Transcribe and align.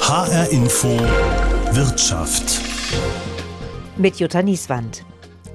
HR 0.00 0.50
Info 0.50 0.88
Wirtschaft. 1.72 2.60
Mit 3.96 4.16
Jutta 4.16 4.42
Nieswand. 4.42 5.04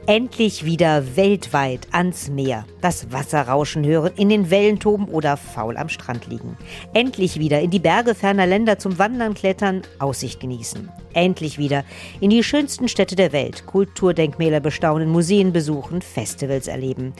Endlich 0.10 0.64
wieder 0.64 1.18
weltweit 1.18 1.86
ans 1.92 2.30
Meer. 2.30 2.66
Das 2.80 3.12
Wasser 3.12 3.42
rauschen 3.42 3.86
hören, 3.86 4.14
in 4.16 4.30
den 4.30 4.50
Wellen 4.50 4.80
toben 4.80 5.10
oder 5.10 5.36
faul 5.36 5.76
am 5.76 5.90
Strand 5.90 6.28
liegen. 6.28 6.56
Endlich 6.94 7.40
wieder 7.40 7.60
in 7.60 7.72
die 7.72 7.80
Berge 7.80 8.16
ferner 8.16 8.48
Länder 8.48 8.80
zum 8.80 8.98
Wandern, 9.00 9.34
Klettern, 9.34 9.82
Aussicht 10.00 10.40
genießen. 10.40 10.90
Endlich 11.12 11.58
wieder 11.58 11.84
in 12.22 12.30
die 12.30 12.42
schönsten 12.42 12.88
Städte 12.88 13.18
der 13.18 13.34
Welt, 13.34 13.66
Kulturdenkmäler 13.66 14.62
bestaunen, 14.62 15.10
Museen 15.10 15.52
besuchen, 15.52 16.02
Festivals 16.02 16.70
erleben. 16.70 17.12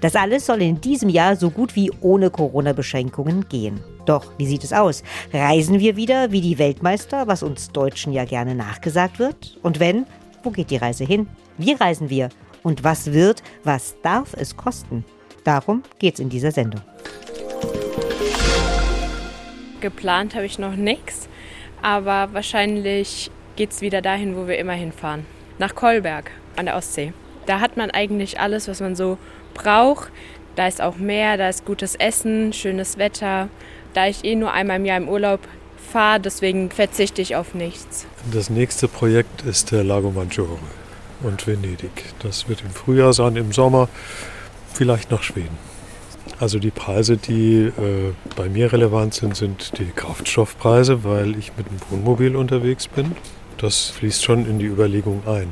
Das 0.00 0.14
alles 0.14 0.46
soll 0.46 0.62
in 0.62 0.80
diesem 0.80 1.08
Jahr 1.08 1.34
so 1.34 1.50
gut 1.50 1.74
wie 1.74 1.90
ohne 2.00 2.30
Corona-Beschränkungen 2.30 3.48
gehen. 3.48 3.80
Doch, 4.04 4.24
wie 4.38 4.46
sieht 4.46 4.62
es 4.62 4.72
aus? 4.72 5.02
Reisen 5.32 5.80
wir 5.80 5.96
wieder 5.96 6.30
wie 6.30 6.42
die 6.42 6.60
Weltmeister, 6.60 7.26
was 7.26 7.42
uns 7.42 7.72
Deutschen 7.72 8.12
ja 8.12 8.24
gerne 8.24 8.54
nachgesagt 8.54 9.18
wird? 9.18 9.58
Und 9.64 9.80
wenn, 9.80 10.06
wo 10.46 10.50
geht 10.50 10.70
die 10.70 10.76
Reise 10.76 11.04
hin? 11.04 11.26
Wie 11.58 11.72
reisen 11.72 12.08
wir? 12.08 12.28
Und 12.62 12.84
was 12.84 13.12
wird, 13.12 13.42
was 13.64 13.96
darf 14.02 14.32
es 14.32 14.56
kosten? 14.56 15.04
Darum 15.42 15.82
geht's 15.98 16.20
in 16.20 16.28
dieser 16.28 16.52
Sendung. 16.52 16.80
Geplant 19.80 20.36
habe 20.36 20.46
ich 20.46 20.58
noch 20.58 20.76
nichts, 20.76 21.28
aber 21.82 22.32
wahrscheinlich 22.32 23.30
geht 23.56 23.72
es 23.72 23.80
wieder 23.80 24.00
dahin, 24.02 24.36
wo 24.36 24.46
wir 24.46 24.58
immer 24.58 24.72
hinfahren. 24.72 25.26
Nach 25.58 25.74
Kolberg 25.74 26.30
an 26.54 26.66
der 26.66 26.76
Ostsee. 26.76 27.12
Da 27.46 27.60
hat 27.60 27.76
man 27.76 27.90
eigentlich 27.90 28.38
alles, 28.38 28.68
was 28.68 28.80
man 28.80 28.94
so 28.94 29.18
braucht. 29.52 30.12
Da 30.54 30.68
ist 30.68 30.80
auch 30.80 30.96
Meer, 30.96 31.36
da 31.36 31.48
ist 31.48 31.64
gutes 31.64 31.96
Essen, 31.96 32.52
schönes 32.52 32.98
Wetter. 32.98 33.48
Da 33.94 34.06
ich 34.06 34.24
eh 34.24 34.36
nur 34.36 34.52
einmal 34.52 34.76
im 34.76 34.84
Jahr 34.84 34.98
im 34.98 35.08
Urlaub 35.08 35.40
fahre, 35.76 36.20
deswegen 36.20 36.70
verzichte 36.70 37.22
ich 37.22 37.36
auf 37.36 37.54
nichts. 37.54 38.06
Das 38.32 38.50
nächste 38.50 38.88
Projekt 38.88 39.42
ist 39.42 39.72
der 39.72 39.84
Lago 39.84 40.10
Maggiore 40.10 40.58
und 41.22 41.46
Venedig. 41.46 42.14
Das 42.20 42.48
wird 42.48 42.62
im 42.62 42.70
Frühjahr 42.70 43.12
sein, 43.12 43.36
im 43.36 43.52
Sommer 43.52 43.88
vielleicht 44.72 45.10
nach 45.10 45.22
Schweden. 45.22 45.56
Also 46.38 46.58
die 46.58 46.70
Preise, 46.70 47.16
die 47.16 47.62
äh, 47.62 48.12
bei 48.34 48.48
mir 48.48 48.72
relevant 48.72 49.14
sind, 49.14 49.36
sind 49.36 49.78
die 49.78 49.90
Kraftstoffpreise, 49.94 51.02
weil 51.04 51.36
ich 51.38 51.52
mit 51.56 51.66
dem 51.66 51.78
Wohnmobil 51.90 52.36
unterwegs 52.36 52.88
bin. 52.88 53.12
Das 53.56 53.86
fließt 53.88 54.22
schon 54.22 54.46
in 54.46 54.58
die 54.58 54.66
Überlegung 54.66 55.22
ein. 55.26 55.48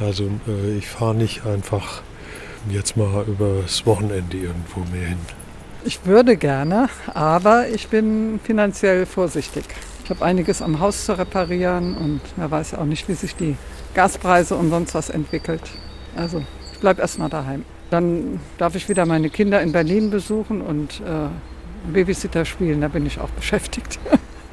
Also 0.00 0.24
äh, 0.48 0.78
ich 0.78 0.88
fahre 0.88 1.14
nicht 1.14 1.46
einfach 1.46 2.02
jetzt 2.68 2.96
mal 2.96 3.24
übers 3.26 3.86
Wochenende 3.86 4.36
irgendwo 4.36 4.80
mehr 4.92 5.08
hin. 5.08 5.18
Ich 5.84 6.04
würde 6.04 6.36
gerne, 6.36 6.90
aber 7.14 7.68
ich 7.68 7.88
bin 7.88 8.38
finanziell 8.44 9.06
vorsichtig. 9.06 9.64
Ich 10.04 10.10
habe 10.10 10.24
einiges 10.24 10.60
am 10.60 10.78
Haus 10.80 11.06
zu 11.06 11.16
reparieren 11.16 11.96
und 11.96 12.20
man 12.36 12.50
weiß 12.50 12.74
auch 12.74 12.84
nicht, 12.84 13.08
wie 13.08 13.14
sich 13.14 13.34
die 13.34 13.56
Gaspreise 13.94 14.56
und 14.56 14.68
sonst 14.68 14.94
was 14.94 15.08
entwickelt. 15.08 15.62
Also 16.16 16.42
ich 16.72 16.80
bleibe 16.80 17.00
erstmal 17.00 17.30
daheim. 17.30 17.64
Dann 17.88 18.40
darf 18.58 18.74
ich 18.74 18.90
wieder 18.90 19.06
meine 19.06 19.30
Kinder 19.30 19.62
in 19.62 19.72
Berlin 19.72 20.10
besuchen 20.10 20.60
und 20.60 21.00
äh, 21.00 21.90
Babysitter 21.90 22.44
spielen, 22.44 22.82
da 22.82 22.88
bin 22.88 23.06
ich 23.06 23.18
auch 23.18 23.30
beschäftigt. 23.36 23.98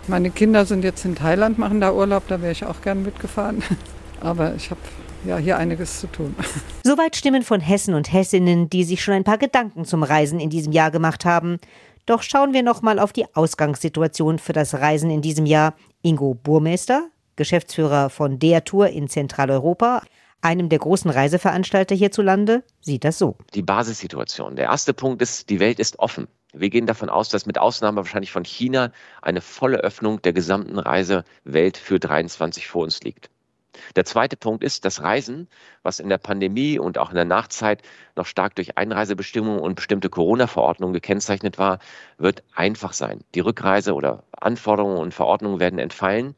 meine 0.07 0.29
Kinder 0.29 0.65
sind 0.65 0.83
jetzt 0.85 1.03
in 1.03 1.15
Thailand, 1.15 1.57
machen 1.57 1.81
da 1.81 1.91
Urlaub, 1.91 2.23
da 2.29 2.41
wäre 2.41 2.53
ich 2.53 2.65
auch 2.65 2.81
gern 2.81 3.03
mitgefahren. 3.03 3.63
Aber 4.21 4.55
ich 4.55 4.71
habe 4.71 4.81
ja 5.25 5.37
hier 5.37 5.57
einiges 5.57 5.99
zu 5.99 6.07
tun. 6.07 6.35
Soweit 6.83 7.15
Stimmen 7.15 7.43
von 7.43 7.59
Hessen 7.59 7.93
und 7.93 8.11
Hessinnen, 8.11 8.69
die 8.69 8.83
sich 8.83 9.03
schon 9.03 9.13
ein 9.13 9.23
paar 9.23 9.37
Gedanken 9.37 9.85
zum 9.85 10.03
Reisen 10.03 10.39
in 10.39 10.49
diesem 10.49 10.73
Jahr 10.73 10.91
gemacht 10.91 11.25
haben. 11.25 11.59
Doch 12.05 12.23
schauen 12.23 12.53
wir 12.53 12.63
noch 12.63 12.81
mal 12.81 12.99
auf 12.99 13.11
die 13.11 13.25
Ausgangssituation 13.35 14.39
für 14.39 14.53
das 14.53 14.73
Reisen 14.75 15.09
in 15.09 15.21
diesem 15.21 15.45
Jahr. 15.45 15.73
Ingo 16.01 16.33
Burmeister, 16.35 17.09
Geschäftsführer 17.35 18.09
von 18.09 18.39
der 18.39 18.63
Tour 18.63 18.87
in 18.89 19.09
Zentraleuropa, 19.09 20.01
einem 20.41 20.69
der 20.69 20.79
großen 20.79 21.11
Reiseveranstalter 21.11 21.95
hierzulande, 21.95 22.63
sieht 22.79 23.03
das 23.03 23.17
so. 23.17 23.37
Die 23.53 23.61
Basissituation. 23.63 24.55
Der 24.55 24.65
erste 24.65 24.93
Punkt 24.93 25.21
ist, 25.21 25.49
die 25.49 25.59
Welt 25.59 25.79
ist 25.79 25.99
offen. 25.99 26.27
Wir 26.53 26.69
gehen 26.69 26.85
davon 26.85 27.09
aus, 27.09 27.29
dass 27.29 27.45
mit 27.45 27.57
Ausnahme 27.57 27.97
wahrscheinlich 27.97 28.31
von 28.31 28.45
China 28.45 28.91
eine 29.21 29.41
volle 29.41 29.77
Öffnung 29.77 30.21
der 30.21 30.33
gesamten 30.33 30.79
Reisewelt 30.79 31.77
für 31.77 31.99
23 31.99 32.67
vor 32.67 32.83
uns 32.83 33.01
liegt. 33.01 33.29
Der 33.95 34.05
zweite 34.05 34.37
Punkt 34.37 34.63
ist, 34.63 34.85
das 34.85 35.01
Reisen, 35.01 35.47
was 35.83 35.99
in 35.99 36.09
der 36.09 36.17
Pandemie 36.17 36.79
und 36.79 36.97
auch 36.97 37.09
in 37.09 37.15
der 37.15 37.25
Nachzeit 37.25 37.81
noch 38.15 38.25
stark 38.25 38.55
durch 38.55 38.77
Einreisebestimmungen 38.77 39.59
und 39.59 39.75
bestimmte 39.75 40.09
Corona-Verordnungen 40.09 40.93
gekennzeichnet 40.93 41.57
war, 41.57 41.79
wird 42.17 42.43
einfach 42.53 42.93
sein. 42.93 43.21
Die 43.35 43.39
Rückreise 43.39 43.93
oder 43.93 44.23
Anforderungen 44.31 44.97
und 44.97 45.13
Verordnungen 45.13 45.59
werden 45.59 45.79
entfallen 45.79 46.35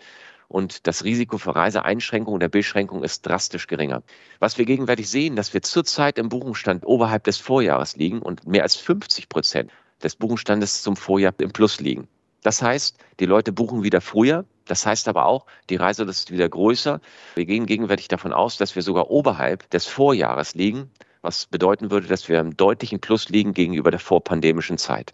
und 0.49 0.88
das 0.88 1.03
Risiko 1.03 1.38
für 1.38 1.55
Reiseeinschränkungen 1.55 2.35
oder 2.35 2.49
Beschränkungen 2.49 3.03
ist 3.03 3.22
drastisch 3.22 3.67
geringer. 3.67 4.03
Was 4.39 4.57
wir 4.57 4.66
gegenwärtig 4.66 5.09
sehen, 5.09 5.35
dass 5.35 5.53
wir 5.53 5.61
zurzeit 5.61 6.17
im 6.17 6.28
Buchungsstand 6.28 6.85
oberhalb 6.85 7.23
des 7.23 7.38
Vorjahres 7.38 7.95
liegen 7.95 8.19
und 8.22 8.47
mehr 8.47 8.63
als 8.63 8.75
50 8.75 9.29
Prozent 9.29 9.72
des 10.01 10.16
Buchungsstandes 10.16 10.81
zum 10.81 10.95
Vorjahr 10.95 11.33
im 11.38 11.51
Plus 11.51 11.79
liegen. 11.79 12.07
Das 12.41 12.61
heißt, 12.61 12.97
die 13.19 13.25
Leute 13.25 13.51
buchen 13.51 13.83
wieder 13.83 14.01
früher. 14.01 14.45
Das 14.66 14.85
heißt 14.85 15.07
aber 15.07 15.25
auch, 15.25 15.45
die 15.69 15.75
Reiselust 15.75 16.25
ist 16.25 16.31
wieder 16.31 16.47
größer. 16.47 17.01
Wir 17.35 17.45
gehen 17.45 17.66
gegenwärtig 17.66 18.07
davon 18.07 18.33
aus, 18.33 18.57
dass 18.57 18.75
wir 18.75 18.83
sogar 18.83 19.09
oberhalb 19.09 19.69
des 19.72 19.85
Vorjahres 19.85 20.53
liegen 20.53 20.91
was 21.22 21.47
bedeuten 21.47 21.91
würde, 21.91 22.07
dass 22.07 22.29
wir 22.29 22.39
im 22.39 22.55
deutlichen 22.55 22.99
Plus 22.99 23.29
liegen 23.29 23.53
gegenüber 23.53 23.91
der 23.91 23.99
vorpandemischen 23.99 24.78
Zeit. 24.78 25.13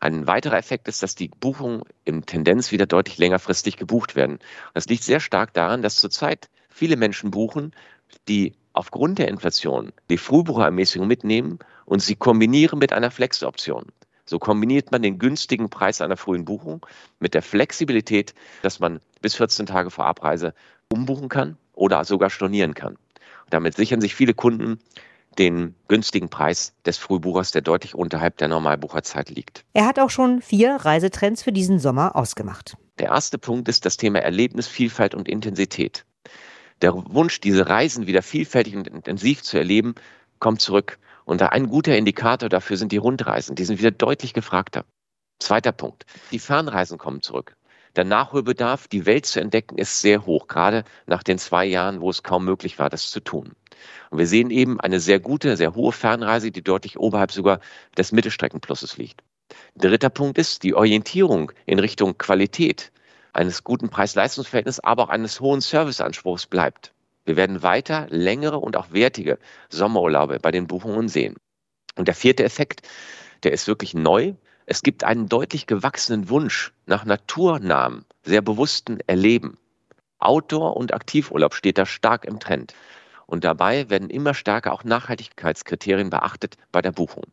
Ein 0.00 0.26
weiterer 0.26 0.56
Effekt 0.56 0.88
ist, 0.88 1.02
dass 1.02 1.14
die 1.14 1.28
Buchungen 1.28 1.82
in 2.04 2.24
Tendenz 2.24 2.72
wieder 2.72 2.86
deutlich 2.86 3.18
längerfristig 3.18 3.76
gebucht 3.76 4.16
werden. 4.16 4.38
Das 4.74 4.86
liegt 4.86 5.04
sehr 5.04 5.20
stark 5.20 5.52
daran, 5.52 5.82
dass 5.82 5.96
zurzeit 5.96 6.48
viele 6.68 6.96
Menschen 6.96 7.30
buchen, 7.30 7.74
die 8.28 8.54
aufgrund 8.72 9.18
der 9.18 9.28
Inflation 9.28 9.92
die 10.08 10.18
Frühbucherermäßigung 10.18 11.06
mitnehmen 11.06 11.58
und 11.84 12.00
sie 12.00 12.16
kombinieren 12.16 12.78
mit 12.78 12.92
einer 12.92 13.10
Flex-Option. 13.10 13.86
So 14.24 14.38
kombiniert 14.38 14.92
man 14.92 15.02
den 15.02 15.18
günstigen 15.18 15.68
Preis 15.68 16.00
einer 16.00 16.16
frühen 16.16 16.44
Buchung 16.44 16.86
mit 17.18 17.34
der 17.34 17.42
Flexibilität, 17.42 18.34
dass 18.62 18.80
man 18.80 19.00
bis 19.20 19.34
14 19.34 19.66
Tage 19.66 19.90
vor 19.90 20.06
Abreise 20.06 20.54
umbuchen 20.88 21.28
kann 21.28 21.56
oder 21.72 22.04
sogar 22.04 22.30
stornieren 22.30 22.74
kann. 22.74 22.94
Und 22.94 23.50
damit 23.50 23.76
sichern 23.76 24.00
sich 24.00 24.14
viele 24.14 24.34
Kunden 24.34 24.78
den 25.38 25.74
günstigen 25.88 26.28
Preis 26.28 26.74
des 26.84 26.98
Frühbuchers, 26.98 27.52
der 27.52 27.62
deutlich 27.62 27.94
unterhalb 27.94 28.36
der 28.36 28.48
Normalbucherzeit 28.48 29.30
liegt. 29.30 29.64
Er 29.72 29.86
hat 29.86 29.98
auch 29.98 30.10
schon 30.10 30.42
vier 30.42 30.76
Reisetrends 30.76 31.42
für 31.42 31.52
diesen 31.52 31.78
Sommer 31.78 32.16
ausgemacht. 32.16 32.76
Der 32.98 33.08
erste 33.08 33.38
Punkt 33.38 33.68
ist 33.68 33.86
das 33.86 33.96
Thema 33.96 34.18
Erlebnis, 34.20 34.68
Vielfalt 34.68 35.14
und 35.14 35.28
Intensität. 35.28 36.04
Der 36.82 36.92
Wunsch, 36.94 37.40
diese 37.40 37.68
Reisen 37.68 38.06
wieder 38.06 38.22
vielfältig 38.22 38.76
und 38.76 38.88
intensiv 38.88 39.42
zu 39.42 39.56
erleben, 39.56 39.94
kommt 40.38 40.60
zurück. 40.60 40.98
Und 41.24 41.42
ein 41.42 41.68
guter 41.68 41.96
Indikator 41.96 42.48
dafür 42.48 42.76
sind 42.76 42.92
die 42.92 42.96
Rundreisen. 42.96 43.54
Die 43.54 43.64
sind 43.64 43.78
wieder 43.78 43.90
deutlich 43.90 44.34
gefragter. 44.34 44.84
Zweiter 45.38 45.72
Punkt. 45.72 46.04
Die 46.30 46.38
Fernreisen 46.38 46.98
kommen 46.98 47.22
zurück. 47.22 47.56
Der 47.96 48.04
Nachholbedarf, 48.04 48.88
die 48.88 49.04
Welt 49.04 49.26
zu 49.26 49.40
entdecken, 49.40 49.76
ist 49.76 50.00
sehr 50.00 50.24
hoch, 50.24 50.46
gerade 50.46 50.84
nach 51.06 51.22
den 51.22 51.38
zwei 51.38 51.66
Jahren, 51.66 52.00
wo 52.00 52.08
es 52.08 52.22
kaum 52.22 52.44
möglich 52.44 52.78
war, 52.78 52.88
das 52.88 53.10
zu 53.10 53.20
tun. 53.20 53.52
Und 54.10 54.18
wir 54.18 54.26
sehen 54.26 54.50
eben 54.50 54.80
eine 54.80 54.98
sehr 54.98 55.20
gute, 55.20 55.58
sehr 55.58 55.74
hohe 55.74 55.92
Fernreise, 55.92 56.50
die 56.50 56.62
deutlich 56.62 56.98
oberhalb 56.98 57.32
sogar 57.32 57.60
des 57.98 58.12
Mittelstreckenpluses 58.12 58.96
liegt. 58.96 59.22
Dritter 59.76 60.08
Punkt 60.08 60.38
ist 60.38 60.62
die 60.62 60.74
Orientierung 60.74 61.52
in 61.66 61.78
Richtung 61.78 62.16
Qualität 62.16 62.92
eines 63.34 63.62
guten 63.62 63.90
Preis-Leistungs-Verhältnisses, 63.90 64.82
aber 64.82 65.04
auch 65.04 65.08
eines 65.10 65.40
hohen 65.40 65.60
Serviceanspruchs 65.60 66.46
bleibt. 66.46 66.94
Wir 67.24 67.36
werden 67.36 67.62
weiter 67.62 68.06
längere 68.10 68.58
und 68.58 68.76
auch 68.76 68.92
wertige 68.92 69.38
Sommerurlaube 69.68 70.38
bei 70.40 70.50
den 70.50 70.66
Buchungen 70.66 71.08
sehen. 71.08 71.36
Und 71.96 72.08
der 72.08 72.14
vierte 72.14 72.44
Effekt, 72.44 72.82
der 73.42 73.52
ist 73.52 73.66
wirklich 73.66 73.94
neu. 73.94 74.34
Es 74.66 74.82
gibt 74.82 75.04
einen 75.04 75.28
deutlich 75.28 75.66
gewachsenen 75.66 76.28
Wunsch 76.28 76.72
nach 76.86 77.04
naturnahem, 77.04 78.04
sehr 78.22 78.42
bewussten 78.42 79.00
Erleben. 79.06 79.58
Outdoor- 80.18 80.76
und 80.76 80.94
Aktivurlaub 80.94 81.54
steht 81.54 81.78
da 81.78 81.86
stark 81.86 82.24
im 82.24 82.38
Trend. 82.38 82.74
Und 83.26 83.44
dabei 83.44 83.88
werden 83.90 84.10
immer 84.10 84.34
stärker 84.34 84.72
auch 84.72 84.84
Nachhaltigkeitskriterien 84.84 86.10
beachtet 86.10 86.56
bei 86.70 86.82
der 86.82 86.92
Buchung. 86.92 87.24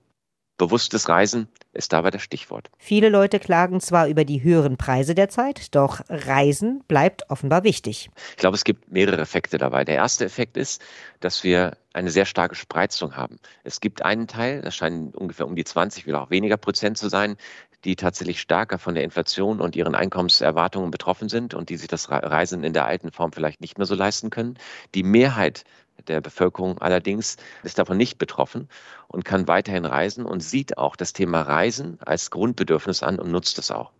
Bewusstes 0.59 1.07
Reisen 1.07 1.47
ist 1.71 1.93
dabei 1.93 2.11
das 2.11 2.21
Stichwort. 2.21 2.69
Viele 2.77 3.07
Leute 3.07 3.39
klagen 3.39 3.79
zwar 3.79 4.07
über 4.07 4.25
die 4.25 4.43
höheren 4.43 4.75
Preise 4.75 5.15
der 5.15 5.29
Zeit, 5.29 5.73
doch 5.73 6.01
Reisen 6.09 6.83
bleibt 6.89 7.29
offenbar 7.29 7.63
wichtig. 7.63 8.09
Ich 8.31 8.35
glaube, 8.35 8.55
es 8.55 8.65
gibt 8.65 8.91
mehrere 8.91 9.21
Effekte 9.21 9.57
dabei. 9.57 9.85
Der 9.85 9.95
erste 9.95 10.25
Effekt 10.25 10.57
ist, 10.57 10.81
dass 11.21 11.45
wir 11.45 11.77
eine 11.93 12.11
sehr 12.11 12.25
starke 12.25 12.55
Spreizung 12.55 13.15
haben. 13.15 13.37
Es 13.63 13.79
gibt 13.79 14.03
einen 14.03 14.27
Teil, 14.27 14.61
das 14.61 14.75
scheinen 14.75 15.15
ungefähr 15.15 15.47
um 15.47 15.55
die 15.55 15.63
20, 15.63 16.05
oder 16.09 16.23
auch 16.23 16.29
weniger 16.29 16.57
Prozent 16.57 16.97
zu 16.97 17.07
sein, 17.07 17.37
die 17.85 17.95
tatsächlich 17.95 18.41
stärker 18.41 18.79
von 18.79 18.95
der 18.95 19.05
Inflation 19.05 19.61
und 19.61 19.77
ihren 19.77 19.95
Einkommenserwartungen 19.95 20.91
betroffen 20.91 21.29
sind 21.29 21.53
und 21.53 21.69
die 21.69 21.77
sich 21.77 21.87
das 21.87 22.11
Reisen 22.11 22.65
in 22.65 22.73
der 22.73 22.85
alten 22.85 23.13
Form 23.13 23.31
vielleicht 23.31 23.61
nicht 23.61 23.77
mehr 23.77 23.87
so 23.87 23.95
leisten 23.95 24.29
können. 24.29 24.59
Die 24.93 25.03
Mehrheit 25.03 25.63
der 26.07 26.21
Bevölkerung 26.21 26.77
allerdings 26.79 27.37
ist 27.63 27.79
davon 27.79 27.97
nicht 27.97 28.17
betroffen 28.17 28.69
und 29.07 29.25
kann 29.25 29.47
weiterhin 29.47 29.85
reisen 29.85 30.25
und 30.25 30.41
sieht 30.41 30.77
auch 30.77 30.95
das 30.95 31.13
Thema 31.13 31.41
Reisen 31.41 31.97
als 32.05 32.31
Grundbedürfnis 32.31 33.03
an 33.03 33.19
und 33.19 33.31
nutzt 33.31 33.59
es 33.59 33.71
auch. 33.71 33.91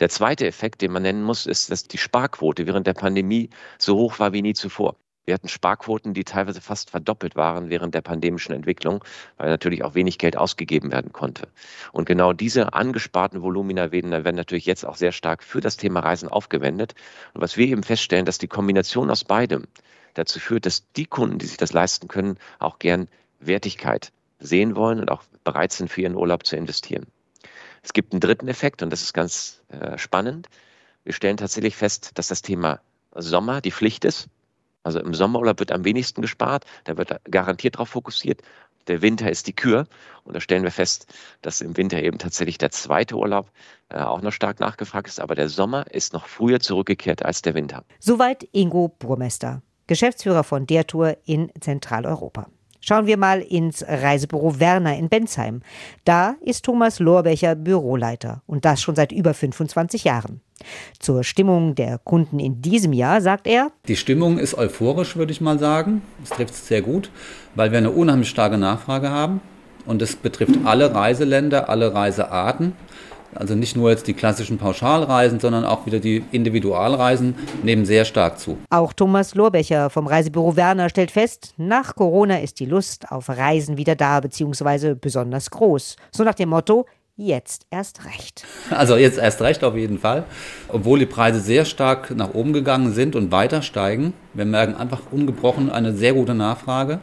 Der 0.00 0.08
zweite 0.08 0.46
Effekt, 0.46 0.82
den 0.82 0.92
man 0.92 1.02
nennen 1.02 1.22
muss, 1.22 1.46
ist, 1.46 1.70
dass 1.70 1.84
die 1.84 1.98
Sparquote 1.98 2.66
während 2.66 2.86
der 2.86 2.94
Pandemie 2.94 3.50
so 3.78 3.96
hoch 3.96 4.18
war 4.18 4.32
wie 4.32 4.42
nie 4.42 4.54
zuvor. 4.54 4.96
Wir 5.24 5.34
hatten 5.34 5.48
Sparquoten, 5.48 6.14
die 6.14 6.24
teilweise 6.24 6.60
fast 6.60 6.90
verdoppelt 6.90 7.36
waren 7.36 7.70
während 7.70 7.94
der 7.94 8.00
pandemischen 8.00 8.52
Entwicklung, 8.54 9.04
weil 9.36 9.50
natürlich 9.50 9.84
auch 9.84 9.94
wenig 9.94 10.18
Geld 10.18 10.36
ausgegeben 10.36 10.90
werden 10.90 11.12
konnte. 11.12 11.46
Und 11.92 12.06
genau 12.06 12.32
diese 12.32 12.72
angesparten 12.72 13.40
Volumina 13.40 13.92
werden, 13.92 14.10
natürlich 14.10 14.66
jetzt 14.66 14.84
auch 14.84 14.96
sehr 14.96 15.12
stark 15.12 15.44
für 15.44 15.60
das 15.60 15.76
Thema 15.76 16.00
Reisen 16.00 16.28
aufgewendet. 16.28 16.94
Und 17.34 17.40
was 17.40 17.56
wir 17.56 17.68
eben 17.68 17.84
feststellen, 17.84 18.26
dass 18.26 18.38
die 18.38 18.48
Kombination 18.48 19.10
aus 19.10 19.22
beidem 19.22 19.68
dazu 20.14 20.40
führt, 20.40 20.66
dass 20.66 20.90
die 20.92 21.06
Kunden, 21.06 21.38
die 21.38 21.46
sich 21.46 21.56
das 21.56 21.72
leisten 21.72 22.08
können, 22.08 22.38
auch 22.58 22.78
gern 22.78 23.08
Wertigkeit 23.40 24.12
sehen 24.38 24.76
wollen 24.76 25.00
und 25.00 25.10
auch 25.10 25.22
bereit 25.44 25.72
sind, 25.72 25.88
für 25.88 26.02
ihren 26.02 26.16
Urlaub 26.16 26.46
zu 26.46 26.56
investieren. 26.56 27.06
Es 27.82 27.92
gibt 27.92 28.12
einen 28.12 28.20
dritten 28.20 28.48
Effekt 28.48 28.82
und 28.82 28.90
das 28.90 29.02
ist 29.02 29.12
ganz 29.12 29.62
äh, 29.68 29.98
spannend. 29.98 30.48
Wir 31.04 31.12
stellen 31.12 31.36
tatsächlich 31.36 31.76
fest, 31.76 32.12
dass 32.14 32.28
das 32.28 32.42
Thema 32.42 32.80
Sommer 33.14 33.60
die 33.60 33.72
Pflicht 33.72 34.04
ist. 34.04 34.28
Also 34.84 35.00
im 35.00 35.14
Sommerurlaub 35.14 35.60
wird 35.60 35.72
am 35.72 35.84
wenigsten 35.84 36.22
gespart, 36.22 36.64
da 36.84 36.96
wird 36.96 37.20
garantiert 37.30 37.76
darauf 37.76 37.90
fokussiert. 37.90 38.42
Der 38.88 39.00
Winter 39.00 39.30
ist 39.30 39.46
die 39.46 39.52
Kür 39.52 39.86
und 40.24 40.34
da 40.34 40.40
stellen 40.40 40.64
wir 40.64 40.72
fest, 40.72 41.06
dass 41.40 41.60
im 41.60 41.76
Winter 41.76 42.02
eben 42.02 42.18
tatsächlich 42.18 42.58
der 42.58 42.70
zweite 42.70 43.16
Urlaub 43.16 43.50
äh, 43.90 43.98
auch 43.98 44.22
noch 44.22 44.32
stark 44.32 44.58
nachgefragt 44.58 45.06
ist, 45.06 45.20
aber 45.20 45.36
der 45.36 45.48
Sommer 45.48 45.86
ist 45.92 46.12
noch 46.12 46.26
früher 46.26 46.58
zurückgekehrt 46.58 47.24
als 47.24 47.42
der 47.42 47.54
Winter. 47.54 47.84
Soweit 48.00 48.48
Ingo 48.50 48.88
Burmester, 48.88 49.62
Geschäftsführer 49.86 50.44
von 50.44 50.66
der 50.66 50.86
Tour 50.86 51.16
in 51.24 51.50
Zentraleuropa. 51.60 52.46
Schauen 52.84 53.06
wir 53.06 53.16
mal 53.16 53.40
ins 53.40 53.84
Reisebüro 53.86 54.58
Werner 54.58 54.96
in 54.96 55.08
Bensheim. 55.08 55.62
Da 56.04 56.34
ist 56.40 56.64
Thomas 56.64 56.98
Lorbecher 56.98 57.54
Büroleiter 57.54 58.42
und 58.46 58.64
das 58.64 58.82
schon 58.82 58.96
seit 58.96 59.12
über 59.12 59.34
25 59.34 60.02
Jahren. 60.02 60.40
Zur 60.98 61.22
Stimmung 61.22 61.76
der 61.76 61.98
Kunden 61.98 62.40
in 62.40 62.60
diesem 62.60 62.92
Jahr 62.92 63.20
sagt 63.20 63.46
er, 63.46 63.70
Die 63.86 63.96
Stimmung 63.96 64.38
ist 64.38 64.54
euphorisch, 64.54 65.16
würde 65.16 65.30
ich 65.30 65.40
mal 65.40 65.60
sagen. 65.60 66.02
Es 66.24 66.30
trifft 66.30 66.54
es 66.54 66.66
sehr 66.66 66.82
gut, 66.82 67.10
weil 67.54 67.70
wir 67.70 67.78
eine 67.78 67.90
unheimlich 67.92 68.28
starke 68.28 68.58
Nachfrage 68.58 69.10
haben. 69.10 69.40
Und 69.86 70.02
es 70.02 70.14
betrifft 70.16 70.58
alle 70.64 70.94
Reiseländer, 70.94 71.68
alle 71.68 71.94
Reisearten. 71.94 72.74
Also 73.34 73.54
nicht 73.54 73.76
nur 73.76 73.90
jetzt 73.90 74.06
die 74.06 74.14
klassischen 74.14 74.58
Pauschalreisen, 74.58 75.40
sondern 75.40 75.64
auch 75.64 75.86
wieder 75.86 76.00
die 76.00 76.24
Individualreisen 76.32 77.34
nehmen 77.62 77.86
sehr 77.86 78.04
stark 78.04 78.38
zu. 78.38 78.58
Auch 78.70 78.92
Thomas 78.92 79.34
Lorbecher 79.34 79.90
vom 79.90 80.06
Reisebüro 80.06 80.56
Werner 80.56 80.88
stellt 80.88 81.10
fest, 81.10 81.54
nach 81.56 81.94
Corona 81.94 82.40
ist 82.40 82.60
die 82.60 82.66
Lust 82.66 83.10
auf 83.10 83.28
Reisen 83.28 83.76
wieder 83.76 83.96
da 83.96 84.20
bzw. 84.20 84.94
besonders 84.94 85.50
groß. 85.50 85.96
So 86.10 86.24
nach 86.24 86.34
dem 86.34 86.50
Motto, 86.50 86.86
jetzt 87.16 87.66
erst 87.70 88.04
recht. 88.04 88.44
Also 88.70 88.96
jetzt 88.96 89.18
erst 89.18 89.40
recht 89.42 89.64
auf 89.64 89.76
jeden 89.76 89.98
Fall. 89.98 90.24
Obwohl 90.68 90.98
die 90.98 91.06
Preise 91.06 91.40
sehr 91.40 91.64
stark 91.64 92.10
nach 92.14 92.34
oben 92.34 92.52
gegangen 92.52 92.92
sind 92.92 93.16
und 93.16 93.32
weiter 93.32 93.62
steigen. 93.62 94.14
Wir 94.34 94.44
merken 94.44 94.74
einfach 94.74 95.00
ungebrochen 95.10 95.70
eine 95.70 95.92
sehr 95.94 96.14
gute 96.14 96.34
Nachfrage. 96.34 97.00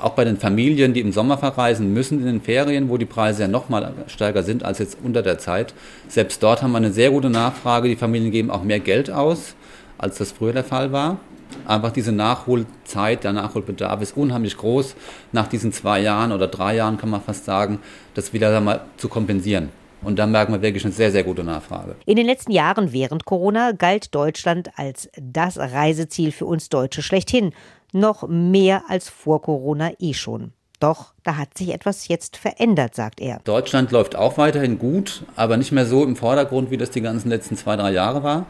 Auch 0.00 0.14
bei 0.14 0.24
den 0.24 0.38
Familien, 0.38 0.94
die 0.94 1.00
im 1.00 1.12
Sommer 1.12 1.36
verreisen 1.36 1.92
müssen 1.92 2.20
in 2.20 2.26
den 2.26 2.40
Ferien, 2.40 2.88
wo 2.88 2.96
die 2.96 3.04
Preise 3.04 3.42
ja 3.42 3.48
noch 3.48 3.68
mal 3.68 3.92
stärker 4.06 4.42
sind 4.42 4.64
als 4.64 4.78
jetzt 4.78 4.96
unter 5.04 5.22
der 5.22 5.38
Zeit. 5.38 5.74
Selbst 6.08 6.42
dort 6.42 6.62
haben 6.62 6.72
wir 6.72 6.78
eine 6.78 6.90
sehr 6.90 7.10
gute 7.10 7.28
Nachfrage. 7.28 7.88
Die 7.88 7.96
Familien 7.96 8.30
geben 8.30 8.50
auch 8.50 8.62
mehr 8.62 8.80
Geld 8.80 9.10
aus, 9.10 9.54
als 9.98 10.16
das 10.16 10.32
früher 10.32 10.54
der 10.54 10.64
Fall 10.64 10.90
war. 10.90 11.18
Einfach 11.66 11.90
diese 11.90 12.12
Nachholzeit, 12.12 13.24
der 13.24 13.32
Nachholbedarf 13.32 14.00
ist 14.00 14.16
unheimlich 14.16 14.56
groß, 14.56 14.94
nach 15.32 15.48
diesen 15.48 15.72
zwei 15.72 16.00
Jahren 16.00 16.32
oder 16.32 16.46
drei 16.46 16.76
Jahren 16.76 16.96
kann 16.96 17.10
man 17.10 17.20
fast 17.20 17.44
sagen, 17.44 17.80
das 18.14 18.32
wieder 18.32 18.58
mal 18.60 18.80
zu 18.96 19.08
kompensieren. 19.08 19.68
Und 20.02 20.18
da 20.18 20.26
merken 20.26 20.52
wir 20.52 20.62
wirklich 20.62 20.84
eine 20.84 20.94
sehr, 20.94 21.10
sehr 21.10 21.24
gute 21.24 21.44
Nachfrage. 21.44 21.96
In 22.06 22.16
den 22.16 22.24
letzten 22.24 22.52
Jahren 22.52 22.92
während 22.92 23.26
Corona 23.26 23.72
galt 23.72 24.14
Deutschland 24.14 24.70
als 24.76 25.10
das 25.20 25.58
Reiseziel 25.58 26.32
für 26.32 26.46
uns 26.46 26.70
Deutsche 26.70 27.02
schlechthin. 27.02 27.52
Noch 27.92 28.28
mehr 28.28 28.84
als 28.88 29.08
vor 29.08 29.42
Corona 29.42 29.92
eh 29.98 30.14
schon. 30.14 30.52
Doch 30.80 31.12
da 31.24 31.36
hat 31.36 31.58
sich 31.58 31.74
etwas 31.74 32.08
jetzt 32.08 32.38
verändert, 32.38 32.94
sagt 32.94 33.20
er. 33.20 33.40
Deutschland 33.44 33.92
läuft 33.92 34.16
auch 34.16 34.38
weiterhin 34.38 34.78
gut, 34.78 35.22
aber 35.36 35.58
nicht 35.58 35.72
mehr 35.72 35.84
so 35.84 36.04
im 36.04 36.16
Vordergrund, 36.16 36.70
wie 36.70 36.78
das 36.78 36.90
die 36.90 37.02
ganzen 37.02 37.28
letzten 37.28 37.56
zwei, 37.56 37.76
drei 37.76 37.92
Jahre 37.92 38.22
war. 38.22 38.46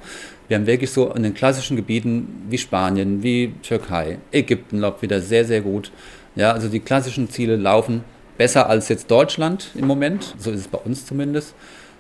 Wir 0.47 0.57
haben 0.57 0.67
wirklich 0.67 0.93
so 0.93 1.13
in 1.13 1.25
den 1.25 1.35
klassischen 1.35 1.77
Gebieten 1.77 2.47
wie 2.49 2.59
Spanien, 2.59 3.25
wie 3.25 3.55
Türkei, 3.63 4.19
Ägypten 4.31 4.79
läuft 4.79 5.03
wieder 5.03 5.21
sehr, 5.21 5.45
sehr 5.45 5.61
gut. 5.61 5.91
Ja, 6.37 6.53
also 6.53 6.69
die 6.69 6.81
klassischen 6.81 7.29
Ziele 7.29 7.57
laufen 7.57 8.05
besser 8.39 8.69
als 8.69 8.89
jetzt 8.89 9.11
Deutschland 9.11 9.71
im 9.75 9.87
Moment. 9.87 10.35
So 10.39 10.53
ist 10.53 10.61
es 10.61 10.69
bei 10.69 10.79
uns 10.79 11.05
zumindest. 11.07 11.55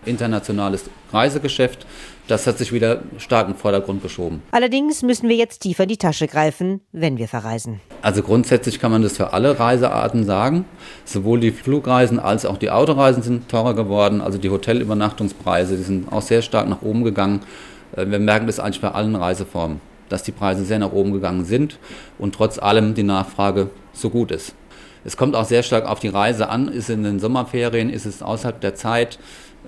Internationales 0.04 0.84
Reisegeschäft, 1.12 1.86
das 2.28 2.46
hat 2.46 2.58
sich 2.58 2.72
wieder 2.72 3.02
stark 3.18 3.48
im 3.48 3.56
Vordergrund 3.56 4.02
geschoben. 4.02 4.42
Allerdings 4.52 5.02
müssen 5.02 5.28
wir 5.28 5.36
jetzt 5.36 5.60
tiefer 5.62 5.82
in 5.82 5.88
die 5.88 5.96
Tasche 5.96 6.28
greifen, 6.28 6.80
wenn 6.92 7.18
wir 7.18 7.26
verreisen. 7.26 7.80
Also 8.02 8.22
grundsätzlich 8.22 8.78
kann 8.78 8.92
man 8.92 9.02
das 9.02 9.16
für 9.16 9.32
alle 9.32 9.58
Reisearten 9.58 10.24
sagen. 10.24 10.64
Sowohl 11.04 11.40
die 11.40 11.50
Flugreisen 11.50 12.20
als 12.20 12.46
auch 12.46 12.56
die 12.56 12.70
Autoreisen 12.70 13.22
sind 13.22 13.48
teurer 13.48 13.74
geworden. 13.74 14.20
Also 14.20 14.38
die 14.38 14.50
Hotelübernachtungspreise, 14.50 15.76
die 15.76 15.82
sind 15.82 16.12
auch 16.12 16.22
sehr 16.22 16.42
stark 16.42 16.68
nach 16.68 16.82
oben 16.82 17.02
gegangen. 17.02 17.40
Wir 17.96 18.20
merken 18.20 18.46
das 18.46 18.60
eigentlich 18.60 18.80
bei 18.80 18.92
allen 18.92 19.16
Reiseformen, 19.16 19.80
dass 20.08 20.22
die 20.22 20.32
Preise 20.32 20.64
sehr 20.64 20.78
nach 20.78 20.92
oben 20.92 21.12
gegangen 21.12 21.44
sind 21.44 21.78
und 22.18 22.34
trotz 22.34 22.58
allem 22.60 22.94
die 22.94 23.02
Nachfrage 23.02 23.70
so 23.92 24.08
gut 24.08 24.30
ist. 24.30 24.54
Es 25.04 25.16
kommt 25.16 25.34
auch 25.34 25.44
sehr 25.44 25.62
stark 25.62 25.86
auf 25.86 26.00
die 26.00 26.08
Reise 26.08 26.48
an. 26.48 26.68
Ist 26.68 26.90
in 26.90 27.02
den 27.02 27.20
Sommerferien, 27.20 27.90
ist 27.90 28.06
es 28.06 28.22
außerhalb 28.22 28.60
der 28.60 28.74
Zeit? 28.74 29.18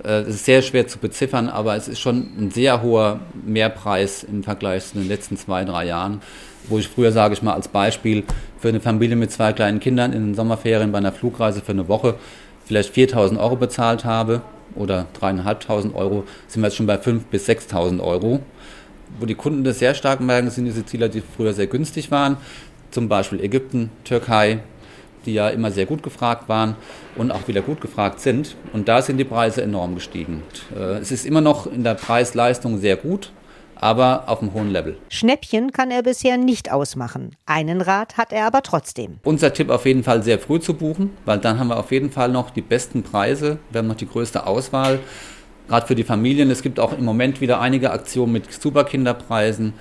Es 0.01 0.27
ist 0.27 0.45
sehr 0.45 0.61
schwer 0.61 0.87
zu 0.87 0.97
beziffern, 0.97 1.49
aber 1.49 1.75
es 1.75 1.87
ist 1.87 1.99
schon 1.99 2.31
ein 2.37 2.51
sehr 2.51 2.81
hoher 2.81 3.19
Mehrpreis 3.45 4.23
im 4.23 4.43
Vergleich 4.43 4.87
zu 4.87 4.97
den 4.97 5.07
letzten 5.07 5.37
zwei, 5.37 5.65
drei 5.65 5.85
Jahren. 5.85 6.21
Wo 6.67 6.79
ich 6.79 6.87
früher, 6.87 7.11
sage 7.11 7.33
ich 7.33 7.41
mal, 7.41 7.53
als 7.53 7.67
Beispiel 7.67 8.23
für 8.59 8.69
eine 8.69 8.79
Familie 8.79 9.15
mit 9.15 9.31
zwei 9.31 9.53
kleinen 9.53 9.79
Kindern 9.79 10.13
in 10.13 10.27
den 10.27 10.35
Sommerferien 10.35 10.91
bei 10.91 10.97
einer 10.97 11.11
Flugreise 11.11 11.61
für 11.61 11.73
eine 11.73 11.87
Woche 11.87 12.15
vielleicht 12.65 12.93
4000 12.93 13.39
Euro 13.39 13.55
bezahlt 13.57 14.05
habe 14.05 14.41
oder 14.75 15.05
3.500 15.19 15.93
Euro, 15.93 16.23
sind 16.47 16.61
wir 16.61 16.67
jetzt 16.67 16.77
schon 16.77 16.87
bei 16.87 16.95
5.000 16.95 17.19
bis 17.29 17.47
6.000 17.47 18.01
Euro. 18.01 18.39
Wo 19.19 19.25
die 19.25 19.35
Kunden 19.35 19.63
das 19.63 19.79
sehr 19.79 19.93
stark 19.93 20.21
merken, 20.21 20.49
sind 20.49 20.65
diese 20.65 20.85
Ziele, 20.85 21.09
die 21.09 21.21
früher 21.21 21.53
sehr 21.53 21.67
günstig 21.67 22.09
waren. 22.09 22.37
Zum 22.89 23.09
Beispiel 23.09 23.41
Ägypten, 23.41 23.91
Türkei, 24.03 24.59
die 25.25 25.33
ja 25.33 25.49
immer 25.49 25.71
sehr 25.71 25.85
gut 25.85 26.03
gefragt 26.03 26.49
waren 26.49 26.75
und 27.15 27.31
auch 27.31 27.47
wieder 27.47 27.61
gut 27.61 27.81
gefragt 27.81 28.19
sind. 28.19 28.55
Und 28.73 28.87
da 28.87 29.01
sind 29.01 29.17
die 29.17 29.23
Preise 29.23 29.61
enorm 29.61 29.95
gestiegen. 29.95 30.43
Es 31.01 31.11
ist 31.11 31.25
immer 31.25 31.41
noch 31.41 31.67
in 31.67 31.83
der 31.83 31.95
Preis-Leistung 31.95 32.79
sehr 32.79 32.95
gut, 32.95 33.31
aber 33.75 34.23
auf 34.27 34.41
einem 34.41 34.53
hohen 34.53 34.71
Level. 34.71 34.97
Schnäppchen 35.09 35.71
kann 35.71 35.91
er 35.91 36.03
bisher 36.03 36.37
nicht 36.37 36.71
ausmachen. 36.71 37.35
Einen 37.45 37.81
Rat 37.81 38.17
hat 38.17 38.31
er 38.31 38.47
aber 38.47 38.61
trotzdem. 38.61 39.17
Unser 39.23 39.53
Tipp 39.53 39.69
auf 39.69 39.85
jeden 39.85 40.03
Fall 40.03 40.23
sehr 40.23 40.39
früh 40.39 40.59
zu 40.59 40.73
buchen, 40.73 41.11
weil 41.25 41.39
dann 41.39 41.59
haben 41.59 41.67
wir 41.67 41.77
auf 41.77 41.91
jeden 41.91 42.09
Fall 42.09 42.29
noch 42.29 42.49
die 42.49 42.61
besten 42.61 43.03
Preise. 43.03 43.57
Wir 43.71 43.79
haben 43.79 43.87
noch 43.87 43.95
die 43.95 44.07
größte 44.07 44.47
Auswahl. 44.47 44.99
Gerade 45.67 45.87
für 45.87 45.95
die 45.95 46.03
Familien. 46.03 46.49
Es 46.49 46.61
gibt 46.61 46.79
auch 46.79 46.97
im 46.97 47.05
Moment 47.05 47.41
wieder 47.41 47.59
einige 47.59 47.91
Aktionen 47.91 48.31
mit 48.33 48.51
Superkinderpreisen, 48.51 49.73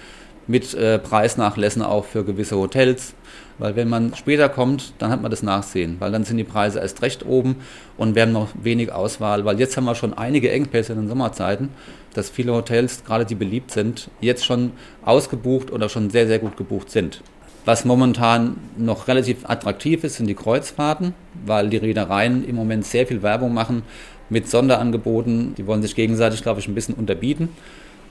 mit 0.47 0.75
äh, 0.75 0.99
Preisnachlässen 0.99 1.83
auch 1.83 2.05
für 2.05 2.25
gewisse 2.25 2.57
Hotels. 2.57 3.15
Weil 3.59 3.77
wenn 3.77 3.89
man 3.89 4.15
später 4.15 4.49
kommt, 4.49 4.93
dann 4.99 5.11
hat 5.11 5.23
man 5.23 5.31
das 5.31 5.43
Nachsehen, 5.43 5.97
weil 5.99 6.11
dann 6.11 6.25
sind 6.25 6.37
die 6.37 6.45
Preise 6.45 6.81
erst 6.81 7.03
recht 7.03 7.25
oben 7.27 7.57
und 7.97 8.15
wir 8.15 8.23
haben 8.23 8.33
noch 8.33 8.49
wenig 8.61 8.93
Auswahl, 8.93 9.45
weil 9.45 9.59
jetzt 9.59 9.77
haben 9.77 9.85
wir 9.85 9.95
schon 9.95 10.15
einige 10.15 10.51
Engpässe 10.51 10.93
in 10.93 11.01
den 11.01 11.09
Sommerzeiten, 11.09 11.69
dass 12.15 12.31
viele 12.31 12.53
Hotels, 12.53 13.05
gerade 13.05 13.25
die 13.25 13.35
beliebt 13.35 13.71
sind, 13.71 14.11
jetzt 14.21 14.45
schon 14.45 14.73
ausgebucht 15.05 15.71
oder 15.71 15.89
schon 15.89 16.11
sehr, 16.11 16.27
sehr 16.27 16.39
gut 16.39 16.57
gebucht 16.57 16.91
sind. 16.91 17.23
Was 17.65 17.85
momentan 17.85 18.57
noch 18.77 19.07
relativ 19.07 19.49
attraktiv 19.49 20.03
ist, 20.03 20.17
sind 20.17 20.27
die 20.27 20.35
Kreuzfahrten, 20.35 21.15
weil 21.47 21.69
die 21.69 21.77
Reedereien 21.77 22.45
im 22.45 22.57
Moment 22.57 22.85
sehr 22.85 23.07
viel 23.07 23.23
Werbung 23.23 23.55
machen 23.55 23.85
mit 24.31 24.49
Sonderangeboten. 24.49 25.55
Die 25.55 25.67
wollen 25.69 25.83
sich 25.83 25.95
gegenseitig, 25.95 26.43
glaube 26.43 26.59
ich, 26.59 26.67
ein 26.67 26.75
bisschen 26.75 26.97
unterbieten. 26.97 27.51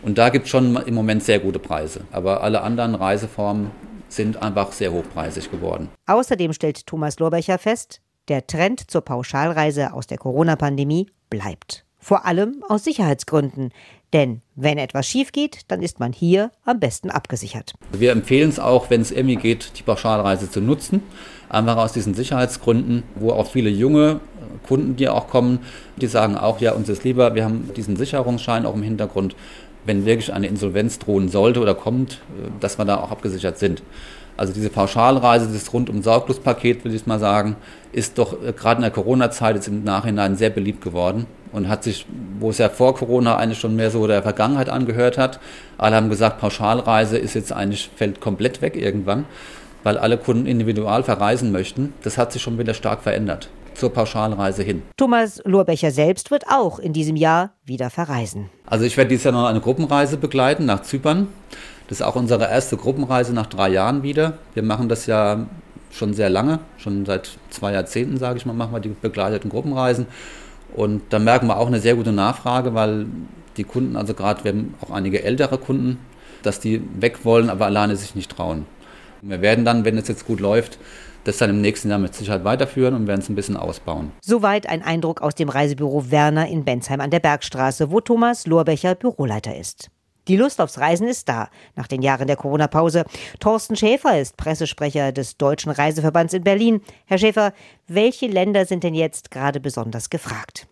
Und 0.03 0.17
da 0.17 0.29
gibt 0.29 0.45
es 0.45 0.51
schon 0.51 0.77
im 0.77 0.93
Moment 0.93 1.23
sehr 1.23 1.39
gute 1.39 1.59
Preise. 1.59 2.01
Aber 2.11 2.43
alle 2.43 2.61
anderen 2.61 2.95
Reiseformen 2.95 3.71
sind 4.11 4.41
einfach 4.41 4.71
sehr 4.71 4.91
hochpreisig 4.91 5.49
geworden. 5.49 5.89
Außerdem 6.07 6.53
stellt 6.53 6.85
Thomas 6.85 7.19
Lorbecher 7.19 7.57
fest, 7.57 8.01
der 8.27 8.47
Trend 8.47 8.89
zur 8.89 9.01
Pauschalreise 9.01 9.93
aus 9.93 10.07
der 10.07 10.17
Corona-Pandemie 10.17 11.09
bleibt. 11.29 11.85
Vor 11.97 12.25
allem 12.25 12.63
aus 12.67 12.83
Sicherheitsgründen. 12.83 13.71
Denn 14.11 14.41
wenn 14.55 14.77
etwas 14.77 15.07
schief 15.07 15.31
geht, 15.31 15.61
dann 15.69 15.81
ist 15.81 15.99
man 15.99 16.11
hier 16.11 16.51
am 16.65 16.79
besten 16.79 17.09
abgesichert. 17.09 17.73
Wir 17.91 18.11
empfehlen 18.11 18.49
es 18.49 18.59
auch, 18.59 18.89
wenn 18.89 19.01
es 19.01 19.11
irgendwie 19.11 19.37
geht, 19.37 19.77
die 19.77 19.83
Pauschalreise 19.83 20.49
zu 20.49 20.61
nutzen. 20.61 21.03
Einfach 21.47 21.77
aus 21.77 21.93
diesen 21.93 22.13
Sicherheitsgründen, 22.13 23.03
wo 23.15 23.31
auch 23.31 23.47
viele 23.47 23.69
junge 23.69 24.19
Kunden, 24.67 24.95
die 24.95 25.09
auch 25.09 25.27
kommen, 25.27 25.59
die 25.97 26.07
sagen 26.07 26.35
auch, 26.37 26.59
ja, 26.59 26.73
uns 26.73 26.89
ist 26.89 27.03
lieber, 27.03 27.35
wir 27.35 27.45
haben 27.45 27.71
diesen 27.75 27.95
Sicherungsschein 27.95 28.65
auch 28.65 28.75
im 28.75 28.83
Hintergrund, 28.83 29.35
wenn 29.85 30.05
wirklich 30.05 30.33
eine 30.33 30.47
Insolvenz 30.47 30.99
drohen 30.99 31.29
sollte 31.29 31.59
oder 31.59 31.75
kommt, 31.75 32.19
dass 32.59 32.77
wir 32.77 32.85
da 32.85 32.97
auch 32.97 33.11
abgesichert 33.11 33.57
sind. 33.59 33.81
Also 34.37 34.53
diese 34.53 34.69
Pauschalreise, 34.69 35.47
dieses 35.47 35.71
Rundum-Sorglos-Paket, 35.73 36.83
will 36.85 36.95
ich 36.95 37.05
mal 37.05 37.19
sagen, 37.19 37.55
ist 37.91 38.17
doch 38.17 38.37
gerade 38.57 38.77
in 38.77 38.81
der 38.83 38.91
Corona-Zeit 38.91 39.55
jetzt 39.55 39.67
im 39.67 39.83
Nachhinein 39.83 40.35
sehr 40.35 40.49
beliebt 40.49 40.81
geworden. 40.81 41.25
und 41.51 41.67
hat 41.67 41.83
sich, 41.83 42.05
wo 42.39 42.49
es 42.49 42.57
ja 42.57 42.69
vor 42.69 42.95
Corona 42.95 43.37
eigentlich 43.37 43.59
schon 43.59 43.75
mehr 43.75 43.91
so 43.91 44.07
der 44.07 44.23
Vergangenheit 44.23 44.69
angehört 44.69 45.17
hat, 45.17 45.39
alle 45.77 45.95
haben 45.95 46.09
gesagt, 46.09 46.39
Pauschalreise 46.39 47.17
ist 47.17 47.33
jetzt 47.33 47.51
eigentlich, 47.51 47.89
fällt 47.95 48.21
komplett 48.21 48.61
weg 48.61 48.75
irgendwann, 48.75 49.25
weil 49.83 49.97
alle 49.97 50.17
Kunden 50.17 50.45
individual 50.45 51.03
verreisen 51.03 51.51
möchten. 51.51 51.93
Das 52.03 52.17
hat 52.17 52.31
sich 52.31 52.41
schon 52.41 52.57
wieder 52.57 52.73
stark 52.73 53.01
verändert 53.01 53.49
zur 53.81 53.91
Pauschalreise 53.91 54.61
hin. 54.61 54.83
Thomas 54.95 55.41
Lohrbecher 55.43 55.89
selbst 55.89 56.29
wird 56.29 56.45
auch 56.47 56.77
in 56.77 56.93
diesem 56.93 57.15
Jahr 57.15 57.55
wieder 57.65 57.89
verreisen. 57.89 58.51
Also 58.67 58.85
ich 58.85 58.95
werde 58.95 59.09
dieses 59.09 59.23
Jahr 59.23 59.33
noch 59.33 59.45
eine 59.45 59.59
Gruppenreise 59.59 60.17
begleiten 60.17 60.65
nach 60.65 60.83
Zypern. 60.83 61.27
Das 61.87 61.99
ist 61.99 62.05
auch 62.05 62.15
unsere 62.15 62.43
erste 62.43 62.77
Gruppenreise 62.77 63.33
nach 63.33 63.47
drei 63.47 63.69
Jahren 63.69 64.03
wieder. 64.03 64.37
Wir 64.53 64.61
machen 64.61 64.87
das 64.87 65.07
ja 65.07 65.47
schon 65.89 66.13
sehr 66.13 66.29
lange, 66.29 66.59
schon 66.77 67.07
seit 67.07 67.31
zwei 67.49 67.73
Jahrzehnten, 67.73 68.17
sage 68.17 68.37
ich 68.37 68.45
mal, 68.45 68.53
machen 68.53 68.71
wir 68.71 68.79
die 68.79 68.89
begleiteten 68.89 69.49
Gruppenreisen. 69.49 70.05
Und 70.75 71.01
da 71.09 71.17
merken 71.17 71.47
wir 71.47 71.57
auch 71.57 71.67
eine 71.67 71.79
sehr 71.79 71.95
gute 71.95 72.11
Nachfrage, 72.11 72.75
weil 72.75 73.07
die 73.57 73.63
Kunden, 73.63 73.95
also 73.95 74.13
gerade 74.13 74.43
wir 74.43 74.51
haben 74.51 74.75
auch 74.81 74.91
einige 74.91 75.23
ältere 75.23 75.57
Kunden, 75.57 75.97
dass 76.43 76.59
die 76.59 76.81
weg 76.99 77.25
wollen, 77.25 77.49
aber 77.49 77.65
alleine 77.65 77.95
sich 77.95 78.13
nicht 78.13 78.31
trauen. 78.31 78.67
Wir 79.23 79.41
werden 79.41 79.65
dann, 79.65 79.85
wenn 79.85 79.97
es 79.97 80.07
jetzt 80.07 80.25
gut 80.27 80.39
läuft, 80.39 80.77
das 81.23 81.37
dann 81.37 81.49
im 81.49 81.61
nächsten 81.61 81.89
Jahr 81.89 81.99
mit 81.99 82.13
Sicherheit 82.13 82.43
weiterführen 82.43 82.95
und 82.95 83.07
werden 83.07 83.21
es 83.21 83.29
ein 83.29 83.35
bisschen 83.35 83.57
ausbauen. 83.57 84.11
Soweit 84.21 84.67
ein 84.67 84.81
Eindruck 84.81 85.21
aus 85.21 85.35
dem 85.35 85.49
Reisebüro 85.49 86.11
Werner 86.11 86.47
in 86.47 86.65
Bensheim 86.65 87.01
an 87.01 87.11
der 87.11 87.19
Bergstraße, 87.19 87.91
wo 87.91 88.01
Thomas 88.01 88.47
Lohrbecher 88.47 88.95
Büroleiter 88.95 89.55
ist. 89.55 89.89
Die 90.27 90.37
Lust 90.37 90.61
aufs 90.61 90.77
Reisen 90.77 91.07
ist 91.07 91.27
da, 91.27 91.49
nach 91.75 91.87
den 91.87 92.03
Jahren 92.03 92.27
der 92.27 92.35
Corona-Pause. 92.35 93.05
Thorsten 93.39 93.75
Schäfer 93.75 94.19
ist 94.19 94.37
Pressesprecher 94.37 95.11
des 95.11 95.37
Deutschen 95.37 95.71
Reiseverbands 95.71 96.33
in 96.33 96.43
Berlin. 96.43 96.81
Herr 97.05 97.17
Schäfer, 97.17 97.53
welche 97.87 98.27
Länder 98.27 98.65
sind 98.65 98.83
denn 98.83 98.93
jetzt 98.93 99.31
gerade 99.31 99.59
besonders 99.59 100.09
gefragt? 100.11 100.67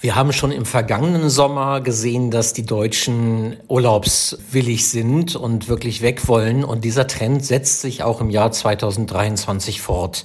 Wir 0.00 0.14
haben 0.14 0.32
schon 0.32 0.52
im 0.52 0.64
vergangenen 0.64 1.28
Sommer 1.28 1.80
gesehen, 1.80 2.30
dass 2.30 2.52
die 2.52 2.64
Deutschen 2.64 3.56
urlaubswillig 3.66 4.88
sind 4.88 5.34
und 5.34 5.68
wirklich 5.68 6.02
weg 6.02 6.28
wollen. 6.28 6.62
Und 6.62 6.84
dieser 6.84 7.08
Trend 7.08 7.44
setzt 7.44 7.80
sich 7.80 8.04
auch 8.04 8.20
im 8.20 8.30
Jahr 8.30 8.52
2023 8.52 9.80
fort. 9.80 10.24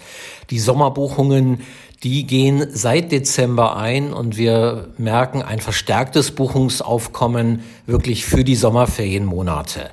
Die 0.52 0.60
Sommerbuchungen 0.60 1.64
die 2.04 2.28
gehen 2.28 2.68
seit 2.70 3.14
Dezember 3.14 3.78
ein 3.78 4.12
und 4.12 4.36
wir 4.36 4.90
merken 4.98 5.42
ein 5.42 5.62
verstärktes 5.62 6.32
Buchungsaufkommen 6.32 7.64
wirklich 7.86 8.26
für 8.26 8.44
die 8.44 8.58
Sommerferienmonate. 8.58 9.90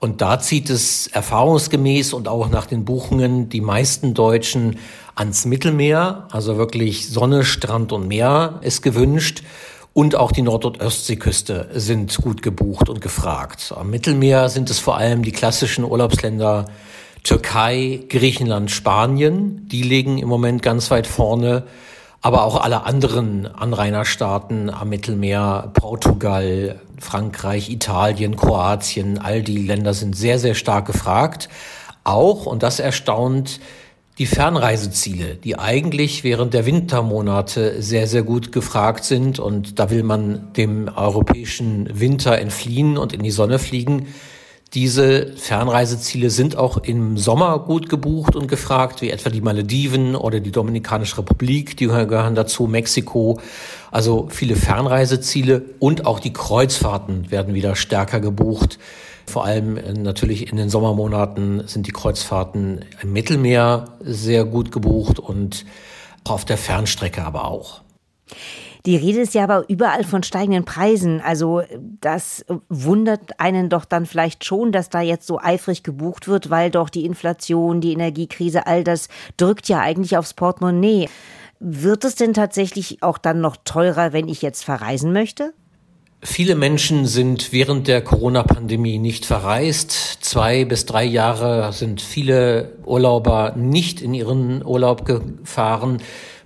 Und 0.00 0.20
da 0.20 0.40
zieht 0.40 0.68
es 0.68 1.06
erfahrungsgemäß 1.06 2.12
und 2.12 2.26
auch 2.26 2.50
nach 2.50 2.66
den 2.66 2.84
Buchungen 2.84 3.48
die 3.48 3.60
meisten 3.60 4.14
Deutschen 4.14 4.78
ans 5.14 5.44
Mittelmeer, 5.44 6.28
also 6.30 6.56
wirklich 6.56 7.08
Sonne, 7.08 7.44
Strand 7.44 7.92
und 7.92 8.08
Meer 8.08 8.58
ist 8.62 8.82
gewünscht. 8.82 9.42
Und 9.92 10.16
auch 10.16 10.32
die 10.32 10.42
Nord- 10.42 10.64
und 10.64 10.82
Ostseeküste 10.82 11.68
sind 11.72 12.16
gut 12.16 12.42
gebucht 12.42 12.88
und 12.88 13.00
gefragt. 13.00 13.72
Am 13.76 13.90
Mittelmeer 13.90 14.48
sind 14.48 14.68
es 14.68 14.80
vor 14.80 14.96
allem 14.96 15.22
die 15.22 15.30
klassischen 15.30 15.84
Urlaubsländer 15.84 16.66
Türkei, 17.22 18.00
Griechenland, 18.08 18.70
Spanien, 18.70 19.68
die 19.68 19.82
liegen 19.82 20.18
im 20.18 20.28
Moment 20.28 20.62
ganz 20.62 20.90
weit 20.90 21.06
vorne, 21.06 21.62
aber 22.20 22.44
auch 22.44 22.60
alle 22.60 22.84
anderen 22.84 23.46
Anrainerstaaten 23.46 24.68
am 24.68 24.88
Mittelmeer, 24.88 25.70
Portugal, 25.74 26.80
Frankreich, 26.98 27.70
Italien, 27.70 28.36
Kroatien, 28.36 29.18
all 29.18 29.42
die 29.42 29.58
Länder 29.58 29.94
sind 29.94 30.16
sehr, 30.16 30.38
sehr 30.38 30.54
stark 30.54 30.86
gefragt. 30.86 31.48
Auch, 32.02 32.46
und 32.46 32.62
das 32.62 32.80
erstaunt, 32.80 33.60
die 34.18 34.26
Fernreiseziele, 34.26 35.34
die 35.34 35.58
eigentlich 35.58 36.22
während 36.22 36.54
der 36.54 36.66
Wintermonate 36.66 37.82
sehr, 37.82 38.06
sehr 38.06 38.22
gut 38.22 38.52
gefragt 38.52 39.04
sind 39.04 39.40
und 39.40 39.78
da 39.78 39.90
will 39.90 40.04
man 40.04 40.52
dem 40.52 40.88
europäischen 40.88 41.88
Winter 41.98 42.38
entfliehen 42.38 42.96
und 42.96 43.12
in 43.12 43.22
die 43.22 43.32
Sonne 43.32 43.58
fliegen, 43.58 44.06
diese 44.72 45.36
Fernreiseziele 45.36 46.30
sind 46.30 46.56
auch 46.56 46.78
im 46.78 47.16
Sommer 47.16 47.60
gut 47.60 47.88
gebucht 47.88 48.34
und 48.34 48.48
gefragt, 48.48 49.02
wie 49.02 49.10
etwa 49.10 49.30
die 49.30 49.40
Malediven 49.40 50.16
oder 50.16 50.40
die 50.40 50.50
Dominikanische 50.50 51.18
Republik, 51.18 51.76
die 51.76 51.86
gehören 51.86 52.34
dazu, 52.34 52.66
Mexiko. 52.66 53.38
Also 53.92 54.26
viele 54.30 54.56
Fernreiseziele 54.56 55.62
und 55.78 56.06
auch 56.06 56.18
die 56.18 56.32
Kreuzfahrten 56.32 57.30
werden 57.30 57.54
wieder 57.54 57.76
stärker 57.76 58.18
gebucht. 58.18 58.80
Vor 59.26 59.44
allem 59.44 59.76
äh, 59.76 59.92
natürlich 59.92 60.50
in 60.50 60.56
den 60.56 60.70
Sommermonaten 60.70 61.66
sind 61.66 61.86
die 61.86 61.92
Kreuzfahrten 61.92 62.84
im 63.02 63.12
Mittelmeer 63.12 63.96
sehr 64.00 64.44
gut 64.44 64.72
gebucht 64.72 65.18
und 65.18 65.64
auf 66.24 66.44
der 66.44 66.58
Fernstrecke 66.58 67.24
aber 67.24 67.46
auch. 67.46 67.82
Die 68.86 68.96
Rede 68.96 69.20
ist 69.20 69.32
ja 69.32 69.44
aber 69.44 69.64
überall 69.68 70.04
von 70.04 70.22
steigenden 70.22 70.66
Preisen. 70.66 71.22
Also 71.22 71.62
das 72.00 72.44
wundert 72.68 73.40
einen 73.40 73.70
doch 73.70 73.86
dann 73.86 74.04
vielleicht 74.04 74.44
schon, 74.44 74.72
dass 74.72 74.90
da 74.90 75.00
jetzt 75.00 75.26
so 75.26 75.40
eifrig 75.40 75.82
gebucht 75.82 76.28
wird, 76.28 76.50
weil 76.50 76.70
doch 76.70 76.90
die 76.90 77.06
Inflation, 77.06 77.80
die 77.80 77.92
Energiekrise, 77.92 78.66
all 78.66 78.84
das 78.84 79.08
drückt 79.38 79.68
ja 79.68 79.80
eigentlich 79.80 80.18
aufs 80.18 80.34
Portemonnaie. 80.34 81.08
Wird 81.60 82.04
es 82.04 82.14
denn 82.14 82.34
tatsächlich 82.34 83.02
auch 83.02 83.16
dann 83.16 83.40
noch 83.40 83.56
teurer, 83.64 84.12
wenn 84.12 84.28
ich 84.28 84.42
jetzt 84.42 84.64
verreisen 84.64 85.14
möchte? 85.14 85.54
Viele 86.26 86.54
Menschen 86.54 87.04
sind 87.04 87.52
während 87.52 87.86
der 87.86 88.00
Corona-Pandemie 88.00 88.98
nicht 88.98 89.26
verreist. 89.26 89.92
Zwei 90.22 90.64
bis 90.64 90.86
drei 90.86 91.04
Jahre 91.04 91.70
sind 91.74 92.00
viele 92.00 92.72
Urlauber 92.86 93.52
nicht 93.56 94.00
in 94.00 94.14
ihren 94.14 94.64
Urlaub 94.64 95.04
gefahren. 95.04 95.98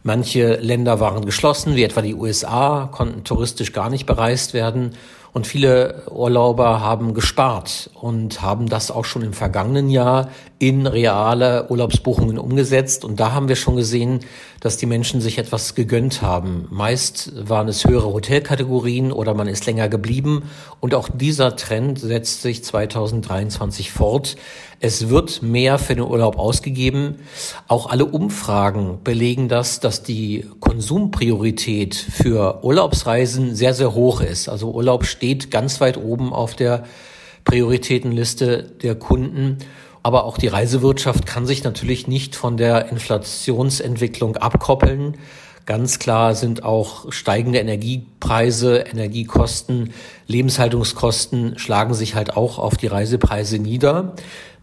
Manche 0.02 0.56
Länder 0.56 0.99
waren 0.99 1.25
geschlossen, 1.25 1.76
wie 1.76 1.85
etwa 1.85 2.02
die 2.02 2.16
USA, 2.16 2.88
konnten 2.90 3.23
touristisch 3.23 3.73
gar 3.73 3.88
nicht 3.88 4.04
bereist 4.04 4.52
werden. 4.52 4.97
Und 5.38 5.47
viele 5.47 6.02
Urlauber 6.11 6.80
haben 6.80 7.14
gespart 7.14 7.90
und 7.95 8.42
haben 8.42 8.68
das 8.68 8.90
auch 8.90 9.04
schon 9.04 9.23
im 9.23 9.33
vergangenen 9.33 9.88
Jahr 9.88 10.30
in 10.59 10.85
reale 10.88 11.71
Urlaubsbuchungen 11.71 12.40
umgesetzt. 12.40 13.04
Und 13.04 13.21
da 13.21 13.30
haben 13.30 13.47
wir 13.47 13.54
schon 13.54 13.76
gesehen, 13.76 14.18
dass 14.59 14.78
die 14.78 14.87
Menschen 14.87 15.21
sich 15.21 15.38
etwas 15.38 15.76
gegönnt 15.76 16.23
haben. 16.23 16.66
Meist 16.71 17.30
waren 17.49 17.68
es 17.68 17.85
höhere 17.85 18.12
Hotelkategorien 18.12 19.12
oder 19.12 19.33
man 19.35 19.47
ist 19.47 19.64
länger 19.64 19.88
geblieben. 19.88 20.50
Und 20.80 20.92
auch 20.92 21.09
dieser 21.09 21.54
Trend 21.54 22.00
setzt 22.00 22.42
sich 22.42 22.64
2023 22.64 23.92
fort. 23.92 24.35
Es 24.80 25.08
wird 25.08 25.42
mehr 25.42 25.78
für 25.78 25.97
den 25.97 26.04
Urlaub 26.04 26.38
ausgegeben. 26.38 27.16
Auch 27.66 27.90
alle 27.90 28.04
Umfragen 28.04 29.00
belegen 29.02 29.49
das, 29.49 29.80
dass 29.80 30.04
die 30.04 30.47
Konsumpriorität 30.61 31.97
für 31.97 32.62
Urlaubsreisen 32.62 33.56
sehr, 33.56 33.75
sehr 33.75 33.94
hoch 33.94 34.20
ist. 34.20 34.49
Also 34.49 34.70
Urlaub 34.70 35.04
steht 35.04 35.50
ganz 35.50 35.80
weit 35.80 35.97
oben 35.97 36.32
auf 36.32 36.54
der 36.54 36.85
Prioritätenliste 37.44 38.70
der 38.82 38.94
Kunden. 38.94 39.58
Aber 40.04 40.25
auch 40.25 40.38
die 40.38 40.47
Reisewirtschaft 40.47 41.26
kann 41.26 41.44
sich 41.44 41.64
natürlich 41.64 42.06
nicht 42.06 42.37
von 42.37 42.56
der 42.56 42.90
Inflationsentwicklung 42.90 44.37
abkoppeln. 44.37 45.16
Ganz 45.68 45.98
klar 45.98 46.34
sind 46.34 46.64
auch 46.64 47.12
steigende 47.12 47.58
Energiepreise, 47.58 48.78
Energiekosten, 48.90 49.92
Lebenshaltungskosten 50.26 51.58
schlagen 51.58 51.92
sich 51.92 52.14
halt 52.14 52.38
auch 52.38 52.58
auf 52.58 52.78
die 52.78 52.87
Reisepreise 52.87 53.58
nieder. 53.58 54.14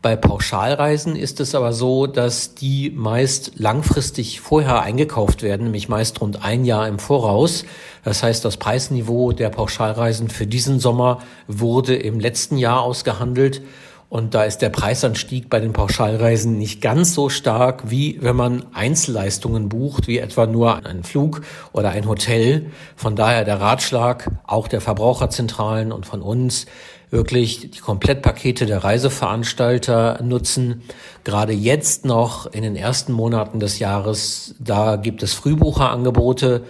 Bei 0.02 0.16
Pauschalreisen 0.16 1.16
ist 1.16 1.40
es 1.40 1.54
aber 1.54 1.74
so, 1.74 2.08
dass 2.08 2.56
die 2.56 2.90
meist 2.90 3.52
langfristig 3.60 4.42
vorher 4.42 4.82
eingekauft 4.82 5.44
werden, 5.44 5.66
nämlich 5.66 5.90
meist 5.90 6.22
rund 6.22 6.44
ein 6.44 6.66
Jahr 6.66 6.88
im 6.88 6.98
Voraus. 6.98 7.66
Das 8.04 8.24
heißt, 8.24 8.44
das 8.44 8.58
Preisniveau 8.58 9.32
der 9.32 9.50
Pauschalreisen 9.50 10.30
für 10.30 10.48
diesen 10.48 10.80
Sommer 10.80 11.20
wurde 11.48 11.96
im 11.96 12.20
letzten 12.20 12.58
Jahr 12.58 12.82
ausgehandelt. 12.82 13.62
Und 14.08 14.34
da 14.36 14.44
ist 14.44 14.60
der 14.60 14.70
Preisanstieg 14.70 15.50
bei 15.50 15.60
den 15.60 15.74
Pauschalreisen 15.74 16.58
nicht 16.58 16.82
ganz 16.82 17.14
so 17.14 17.30
stark, 17.30 17.90
wie 17.90 18.18
wenn 18.22 18.36
man 18.36 18.66
Einzelleistungen 18.74 19.68
bucht, 19.68 20.08
wie 20.08 20.20
etwa 20.20 20.46
nur 20.46 20.86
einen 20.86 21.04
Flug 21.04 21.42
oder 21.74 21.90
ein 21.90 22.08
Hotel. 22.08 22.68
Von 22.96 23.16
daher 23.16 23.44
der 23.44 23.60
Ratschlag 23.60 24.32
auch 24.46 24.68
der 24.68 24.80
Verbraucherzentralen 24.80 25.92
und 25.92 26.06
von 26.06 26.22
uns, 26.22 26.68
wirklich 27.10 27.72
die 27.72 27.80
Komplettpakete 27.80 28.66
der 28.66 28.84
Reiseveranstalter 28.84 30.22
nutzen. 30.24 30.84
Gerade 31.24 31.54
jetzt 31.54 32.06
noch 32.06 32.46
in 32.48 32.64
den 32.64 32.76
ersten 32.76 33.14
Monaten 33.14 33.60
des 33.60 33.80
Jahres, 33.80 34.56
da 34.60 34.98
gibt 34.98 35.24
es 35.24 35.34
Frühbucherangebote. 35.34 36.64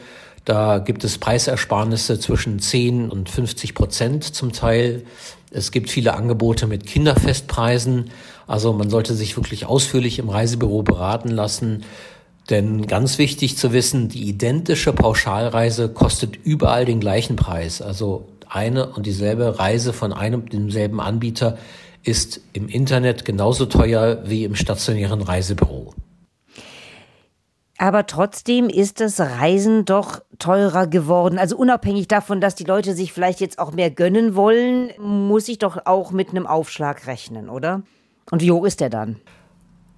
Da 0.46 0.78
gibt 0.78 1.04
es 1.04 1.18
Preisersparnisse 1.18 2.20
zwischen 2.20 2.60
10 2.60 3.10
und 3.10 3.30
50 3.30 3.74
Prozent 3.74 4.24
zum 4.24 4.52
Teil. 4.52 5.04
Es 5.52 5.72
gibt 5.72 5.90
viele 5.90 6.14
Angebote 6.14 6.68
mit 6.68 6.86
Kinderfestpreisen. 6.86 8.12
Also 8.48 8.74
man 8.74 8.90
sollte 8.90 9.14
sich 9.14 9.38
wirklich 9.38 9.66
ausführlich 9.66 10.20
im 10.20 10.30
Reisebüro 10.30 10.84
beraten 10.84 11.30
lassen. 11.30 11.84
Denn 12.50 12.86
ganz 12.86 13.18
wichtig 13.18 13.58
zu 13.58 13.74
wissen, 13.74 14.10
die 14.10 14.30
identische 14.30 14.94
Pauschalreise 14.94 15.90
kostet 15.90 16.36
überall 16.36 16.86
den 16.86 17.00
gleichen 17.00 17.36
Preis. 17.36 17.82
Also 17.82 18.28
eine 18.48 18.88
und 18.90 19.06
dieselbe 19.06 19.58
Reise 19.58 19.94
von 19.94 20.14
einem 20.14 20.42
und 20.42 20.54
demselben 20.54 21.02
Anbieter 21.02 21.58
ist 22.04 22.42
im 22.54 22.68
Internet 22.68 23.26
genauso 23.26 23.66
teuer 23.66 24.22
wie 24.26 24.44
im 24.44 24.56
stationären 24.56 25.22
Reisebüro. 25.22 25.94
Aber 27.78 28.06
trotzdem 28.06 28.70
ist 28.70 29.02
das 29.02 29.20
Reisen 29.20 29.84
doch 29.84 30.22
teurer 30.40 30.88
geworden. 30.88 31.38
Also 31.38 31.58
unabhängig 31.58 32.08
davon, 32.08 32.40
dass 32.40 32.56
die 32.56 32.64
Leute 32.64 32.94
sich 32.94 33.12
vielleicht 33.12 33.42
jetzt 33.42 33.60
auch 33.60 33.74
mehr 33.74 33.92
gönnen 33.92 34.36
wollen, 34.36 34.92
muss 34.98 35.50
ich 35.50 35.60
doch 35.60 35.86
auch 35.86 36.12
mit 36.12 36.30
einem 36.30 36.48
Aufschlag 36.48 37.06
rechnen, 37.06 37.50
oder? 37.50 37.82
Und 38.32 38.42
wie 38.42 38.52
hoch 38.52 38.66
ist 38.66 38.80
der 38.80 38.90
dann? 38.90 39.18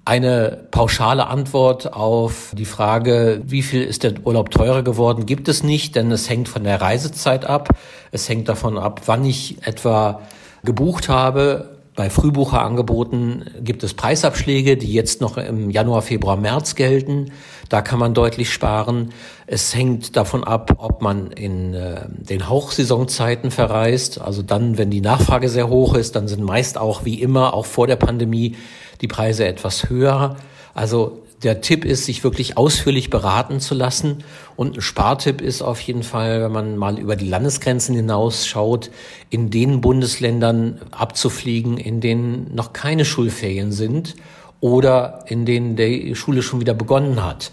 Eine 0.06 0.68
pauschale 0.72 1.28
Antwort 1.28 1.94
auf 1.94 2.54
die 2.58 2.66
Frage, 2.66 3.42
wie 3.46 3.62
viel 3.62 3.84
ist 3.84 4.04
der 4.04 4.14
Urlaub 4.26 4.52
teurer 4.52 4.82
geworden, 4.82 5.26
gibt 5.26 5.50
es 5.50 5.64
nicht, 5.64 5.96
denn 5.96 6.12
es 6.12 6.30
hängt 6.30 6.48
von 6.48 6.64
der 6.64 6.82
Reisezeit 6.82 7.46
ab. 7.46 7.70
Es 8.12 8.28
hängt 8.30 8.48
davon 8.48 8.78
ab, 8.78 9.02
wann 9.06 9.26
ich 9.26 9.58
etwa 9.68 10.22
gebucht 10.64 11.10
habe. 11.10 11.77
Bei 11.98 12.12
Frühbucherangeboten 12.12 13.46
gibt 13.62 13.84
es 13.84 13.96
Preisabschläge, 13.96 14.78
die 14.78 14.94
jetzt 14.94 15.20
noch 15.20 15.36
im 15.36 15.72
Januar, 15.72 16.04
Februar, 16.04 16.38
März 16.38 16.76
gelten. 16.76 17.32
Da 17.70 17.82
kann 17.82 17.98
man 17.98 18.14
deutlich 18.14 18.54
sparen. 18.54 19.14
Es 19.48 19.74
hängt 19.74 20.16
davon 20.16 20.44
ab, 20.44 20.76
ob 20.78 21.02
man 21.02 21.32
in 21.32 21.74
äh, 21.74 22.06
den 22.08 22.50
Hochsaisonzeiten 22.50 23.50
verreist. 23.50 24.22
Also 24.22 24.44
dann, 24.44 24.78
wenn 24.78 24.92
die 24.92 25.02
Nachfrage 25.02 25.50
sehr 25.50 25.70
hoch 25.70 25.96
ist, 25.96 26.16
dann 26.16 26.28
sind 26.28 26.44
meist 26.44 26.78
auch 26.78 27.04
wie 27.04 27.20
immer, 27.20 27.56
auch 27.56 27.66
vor 27.66 27.88
der 27.88 27.96
Pandemie, 27.96 28.56
die 29.02 29.08
Preise 29.08 29.48
etwas 29.48 29.90
höher. 29.90 30.36
Also 30.76 31.24
der 31.44 31.62
Tipp 31.62 31.86
ist, 31.86 32.06
sich 32.06 32.24
wirklich 32.24 32.58
ausführlich 32.58 33.10
beraten 33.10 33.60
zu 33.60 33.76
lassen. 33.76 34.24
Und 34.56 34.78
ein 34.78 34.82
Spartipp 34.82 35.42
ist 35.42 35.62
auf 35.62 35.80
jeden 35.82 36.04
Fall, 36.04 36.42
wenn 36.42 36.52
man 36.52 36.78
mal 36.78 36.98
über 36.98 37.16
die 37.16 37.28
Landesgrenzen 37.28 37.96
hinaus 37.96 38.48
schaut, 38.48 38.90
in 39.30 39.50
den 39.50 39.82
Bundesländern 39.82 40.80
abzufliegen, 40.92 41.78
in 41.78 42.02
denen 42.02 42.54
noch 42.56 42.74
keine 42.74 43.06
Schulferien 43.06 43.72
sind 43.72 44.16
oder 44.60 45.26
in 45.28 45.46
denen 45.46 45.76
die 45.76 46.16
Schule 46.16 46.42
schon 46.42 46.60
wieder 46.60 46.74
begonnen 46.74 47.24
hat. 47.24 47.52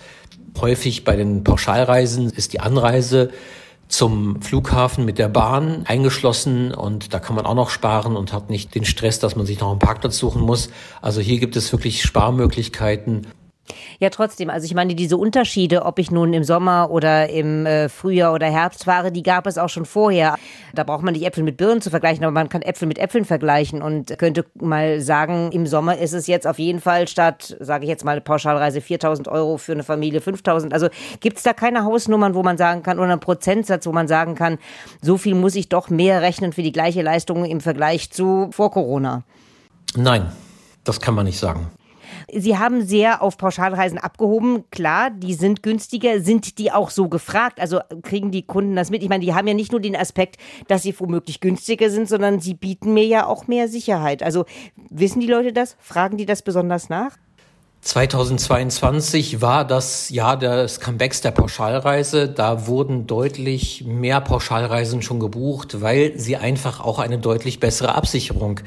Häufig 0.60 1.04
bei 1.04 1.16
den 1.16 1.44
Pauschalreisen 1.44 2.30
ist 2.30 2.52
die 2.52 2.60
Anreise 2.60 3.30
zum 3.88 4.40
Flughafen 4.40 5.04
mit 5.04 5.18
der 5.18 5.28
Bahn 5.28 5.84
eingeschlossen 5.86 6.72
und 6.72 7.12
da 7.12 7.18
kann 7.18 7.36
man 7.36 7.44
auch 7.44 7.54
noch 7.54 7.68
sparen 7.68 8.16
und 8.16 8.32
hat 8.32 8.48
nicht 8.48 8.74
den 8.74 8.84
Stress, 8.84 9.18
dass 9.18 9.36
man 9.36 9.44
sich 9.44 9.60
noch 9.60 9.70
einen 9.70 9.78
Parkplatz 9.78 10.16
suchen 10.16 10.42
muss. 10.42 10.70
Also 11.02 11.20
hier 11.20 11.38
gibt 11.38 11.54
es 11.56 11.70
wirklich 11.70 12.02
Sparmöglichkeiten. 12.02 13.26
Ja, 13.98 14.10
trotzdem. 14.10 14.50
Also 14.50 14.66
ich 14.66 14.74
meine, 14.74 14.94
diese 14.94 15.16
Unterschiede, 15.16 15.84
ob 15.84 15.98
ich 15.98 16.10
nun 16.10 16.32
im 16.32 16.44
Sommer 16.44 16.90
oder 16.90 17.28
im 17.30 17.64
äh, 17.66 17.88
Frühjahr 17.88 18.32
oder 18.32 18.46
Herbst 18.46 18.84
fahre, 18.84 19.10
die 19.10 19.22
gab 19.22 19.46
es 19.46 19.58
auch 19.58 19.68
schon 19.68 19.84
vorher. 19.86 20.36
Da 20.74 20.84
braucht 20.84 21.02
man 21.02 21.14
nicht 21.14 21.24
Äpfel 21.24 21.44
mit 21.44 21.56
Birnen 21.56 21.80
zu 21.80 21.90
vergleichen, 21.90 22.24
aber 22.24 22.32
man 22.32 22.48
kann 22.48 22.62
Äpfel 22.62 22.86
mit 22.86 22.98
Äpfeln 22.98 23.24
vergleichen 23.24 23.82
und 23.82 24.18
könnte 24.18 24.44
mal 24.54 25.00
sagen, 25.00 25.50
im 25.52 25.66
Sommer 25.66 25.98
ist 25.98 26.12
es 26.12 26.26
jetzt 26.26 26.46
auf 26.46 26.58
jeden 26.58 26.80
Fall 26.80 27.08
statt, 27.08 27.56
sage 27.60 27.84
ich 27.84 27.88
jetzt 27.88 28.04
mal, 28.04 28.20
Pauschalreise 28.20 28.80
4.000 28.80 29.28
Euro 29.30 29.56
für 29.56 29.72
eine 29.72 29.82
Familie 29.82 30.20
5.000. 30.20 30.72
Also 30.72 30.88
gibt 31.20 31.38
es 31.38 31.42
da 31.42 31.52
keine 31.52 31.84
Hausnummern, 31.84 32.34
wo 32.34 32.42
man 32.42 32.58
sagen 32.58 32.82
kann, 32.82 32.98
oder 32.98 33.12
einen 33.12 33.20
Prozentsatz, 33.20 33.86
wo 33.86 33.92
man 33.92 34.08
sagen 34.08 34.34
kann, 34.34 34.58
so 35.00 35.16
viel 35.16 35.34
muss 35.34 35.54
ich 35.54 35.68
doch 35.68 35.88
mehr 35.88 36.22
rechnen 36.22 36.52
für 36.52 36.62
die 36.62 36.72
gleiche 36.72 37.02
Leistung 37.02 37.44
im 37.44 37.60
Vergleich 37.60 38.10
zu 38.10 38.48
vor 38.50 38.70
Corona? 38.70 39.22
Nein, 39.96 40.32
das 40.82 41.00
kann 41.00 41.14
man 41.14 41.26
nicht 41.26 41.38
sagen. 41.38 41.70
Sie 42.36 42.58
haben 42.58 42.84
sehr 42.84 43.22
auf 43.22 43.38
Pauschalreisen 43.38 43.98
abgehoben. 43.98 44.64
Klar, 44.70 45.10
die 45.10 45.34
sind 45.34 45.62
günstiger. 45.62 46.20
Sind 46.20 46.58
die 46.58 46.72
auch 46.72 46.90
so 46.90 47.08
gefragt? 47.08 47.60
Also 47.60 47.80
kriegen 48.02 48.30
die 48.30 48.42
Kunden 48.42 48.76
das 48.76 48.90
mit? 48.90 49.02
Ich 49.02 49.08
meine, 49.08 49.24
die 49.24 49.34
haben 49.34 49.46
ja 49.46 49.54
nicht 49.54 49.72
nur 49.72 49.80
den 49.80 49.96
Aspekt, 49.96 50.36
dass 50.68 50.82
sie 50.82 50.98
womöglich 50.98 51.40
günstiger 51.40 51.90
sind, 51.90 52.08
sondern 52.08 52.40
sie 52.40 52.54
bieten 52.54 52.94
mir 52.94 53.06
ja 53.06 53.26
auch 53.26 53.46
mehr 53.46 53.68
Sicherheit. 53.68 54.22
Also 54.22 54.44
wissen 54.90 55.20
die 55.20 55.26
Leute 55.26 55.52
das? 55.52 55.76
Fragen 55.80 56.16
die 56.16 56.26
das 56.26 56.42
besonders 56.42 56.88
nach? 56.88 57.12
2022 57.82 59.42
war 59.42 59.66
das 59.66 60.08
Jahr 60.08 60.38
des 60.38 60.80
Comebacks 60.80 61.20
der 61.20 61.32
Pauschalreise. 61.32 62.28
Da 62.28 62.66
wurden 62.66 63.06
deutlich 63.06 63.84
mehr 63.86 64.22
Pauschalreisen 64.22 65.02
schon 65.02 65.20
gebucht, 65.20 65.82
weil 65.82 66.18
sie 66.18 66.36
einfach 66.38 66.80
auch 66.80 66.98
eine 66.98 67.18
deutlich 67.18 67.60
bessere 67.60 67.94
Absicherung 67.94 68.60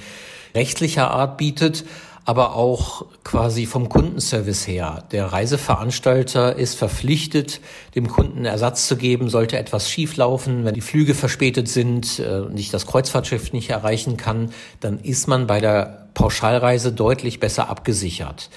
rechtlicher 0.54 1.12
Art 1.12 1.38
bietet 1.38 1.84
aber 2.28 2.58
auch 2.58 3.06
quasi 3.24 3.66
vom 3.66 3.88
Kundenservice 3.88 4.68
her. 4.68 5.06
Der 5.14 5.28
Reiseveranstalter 5.28 6.58
ist 6.58 6.76
verpflichtet, 6.76 7.62
dem 7.96 8.10
Kunden 8.10 8.44
Ersatz 8.44 8.86
zu 8.90 8.98
geben, 8.98 9.30
sollte 9.30 9.58
etwas 9.58 9.90
schieflaufen, 9.90 10.66
wenn 10.66 10.74
die 10.74 10.82
Flüge 10.82 11.14
verspätet 11.14 11.70
sind 11.70 12.20
äh, 12.20 12.40
und 12.42 12.60
ich 12.60 12.70
das 12.70 12.86
Kreuzfahrtschiff 12.86 13.54
nicht 13.54 13.70
erreichen 13.70 14.18
kann, 14.18 14.52
dann 14.82 15.00
ist 15.00 15.28
man 15.28 15.48
bei 15.48 15.62
der 15.62 16.10
Pauschalreise 16.16 16.92
deutlich 16.92 17.40
besser 17.40 17.70
abgesichert. 17.70 18.50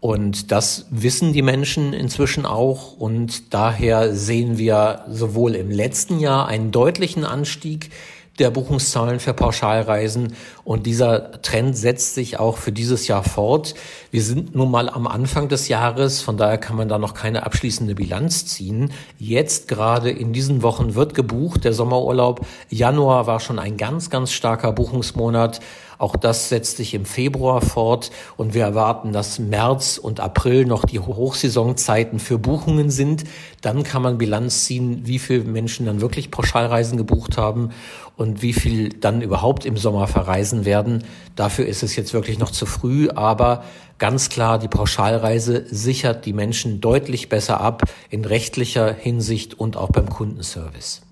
Und 0.00 0.50
das 0.50 0.86
wissen 0.90 1.34
die 1.34 1.42
Menschen 1.42 1.92
inzwischen 1.92 2.46
auch. 2.46 2.96
Und 2.96 3.52
daher 3.52 4.14
sehen 4.14 4.56
wir 4.56 5.02
sowohl 5.10 5.54
im 5.54 5.70
letzten 5.70 6.18
Jahr 6.18 6.46
einen 6.46 6.70
deutlichen 6.70 7.24
Anstieg 7.24 7.90
der 8.38 8.50
Buchungszahlen 8.50 9.20
für 9.20 9.34
Pauschalreisen. 9.34 10.34
Und 10.64 10.86
dieser 10.86 11.40
Trend 11.42 11.76
setzt 11.76 12.14
sich 12.14 12.38
auch 12.38 12.56
für 12.56 12.72
dieses 12.72 13.08
Jahr 13.08 13.24
fort. 13.24 13.74
Wir 14.10 14.22
sind 14.22 14.54
nun 14.54 14.70
mal 14.70 14.88
am 14.88 15.06
Anfang 15.06 15.48
des 15.48 15.68
Jahres, 15.68 16.20
von 16.22 16.36
daher 16.36 16.58
kann 16.58 16.76
man 16.76 16.88
da 16.88 16.98
noch 16.98 17.14
keine 17.14 17.44
abschließende 17.44 17.94
Bilanz 17.94 18.46
ziehen. 18.46 18.92
Jetzt 19.18 19.68
gerade 19.68 20.10
in 20.10 20.32
diesen 20.32 20.62
Wochen 20.62 20.94
wird 20.94 21.14
gebucht, 21.14 21.64
der 21.64 21.72
Sommerurlaub. 21.72 22.46
Januar 22.68 23.26
war 23.26 23.40
schon 23.40 23.58
ein 23.58 23.76
ganz, 23.76 24.10
ganz 24.10 24.32
starker 24.32 24.72
Buchungsmonat. 24.72 25.60
Auch 25.98 26.14
das 26.14 26.48
setzt 26.48 26.76
sich 26.76 26.94
im 26.94 27.04
Februar 27.04 27.60
fort 27.60 28.12
und 28.36 28.54
wir 28.54 28.62
erwarten, 28.62 29.12
dass 29.12 29.40
März 29.40 29.98
und 29.98 30.20
April 30.20 30.64
noch 30.64 30.84
die 30.84 31.00
Hochsaisonzeiten 31.00 32.20
für 32.20 32.38
Buchungen 32.38 32.90
sind. 32.90 33.24
Dann 33.60 33.82
kann 33.82 34.02
man 34.02 34.16
Bilanz 34.16 34.64
ziehen, 34.64 35.02
wie 35.04 35.18
viele 35.18 35.42
Menschen 35.42 35.86
dann 35.86 36.00
wirklich 36.00 36.30
Pauschalreisen 36.30 36.96
gebucht 36.96 37.36
haben 37.36 37.70
und 38.16 38.42
wie 38.42 38.52
viel 38.52 38.90
dann 38.90 39.22
überhaupt 39.22 39.64
im 39.64 39.76
Sommer 39.76 40.06
verreisen 40.06 40.64
werden. 40.64 41.04
Dafür 41.34 41.66
ist 41.66 41.82
es 41.82 41.96
jetzt 41.96 42.14
wirklich 42.14 42.38
noch 42.38 42.52
zu 42.52 42.64
früh, 42.64 43.08
aber 43.10 43.64
ganz 43.98 44.28
klar, 44.28 44.60
die 44.60 44.68
Pauschalreise 44.68 45.66
sichert 45.68 46.26
die 46.26 46.32
Menschen 46.32 46.80
deutlich 46.80 47.28
besser 47.28 47.60
ab 47.60 47.82
in 48.08 48.24
rechtlicher 48.24 48.92
Hinsicht 48.92 49.58
und 49.58 49.76
auch 49.76 49.90
beim 49.90 50.08
Kundenservice. 50.08 51.02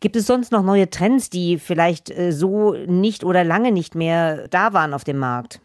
Gibt 0.00 0.16
es 0.16 0.26
sonst 0.26 0.52
noch 0.52 0.62
neue 0.62 0.90
Trends, 0.90 1.30
die 1.30 1.58
vielleicht 1.58 2.10
äh, 2.10 2.32
so 2.32 2.74
nicht 2.86 3.24
oder 3.24 3.44
lange 3.44 3.72
nicht 3.72 3.94
mehr 3.94 4.48
da 4.48 4.72
waren 4.72 4.94
auf 4.94 5.04
dem 5.04 5.18
Markt? 5.18 5.60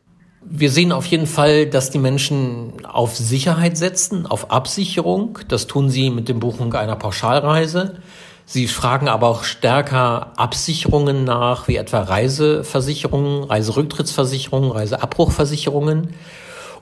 Wir 0.49 0.71
sehen 0.71 0.91
auf 0.91 1.05
jeden 1.07 1.27
Fall, 1.27 1.65
dass 1.65 1.89
die 1.89 1.99
Menschen 1.99 2.85
auf 2.85 3.17
Sicherheit 3.17 3.77
setzen, 3.77 4.25
auf 4.25 4.51
Absicherung. 4.51 5.39
Das 5.49 5.67
tun 5.67 5.89
sie 5.89 6.09
mit 6.09 6.29
dem 6.29 6.39
Buchung 6.39 6.73
einer 6.73 6.95
Pauschalreise. 6.95 7.97
Sie 8.45 8.67
fragen 8.67 9.09
aber 9.09 9.27
auch 9.27 9.43
stärker 9.43 10.31
Absicherungen 10.37 11.25
nach, 11.25 11.67
wie 11.67 11.75
etwa 11.75 11.99
Reiseversicherungen, 11.99 13.43
Reiserücktrittsversicherungen, 13.43 14.71
Reiseabbruchversicherungen. 14.71 16.13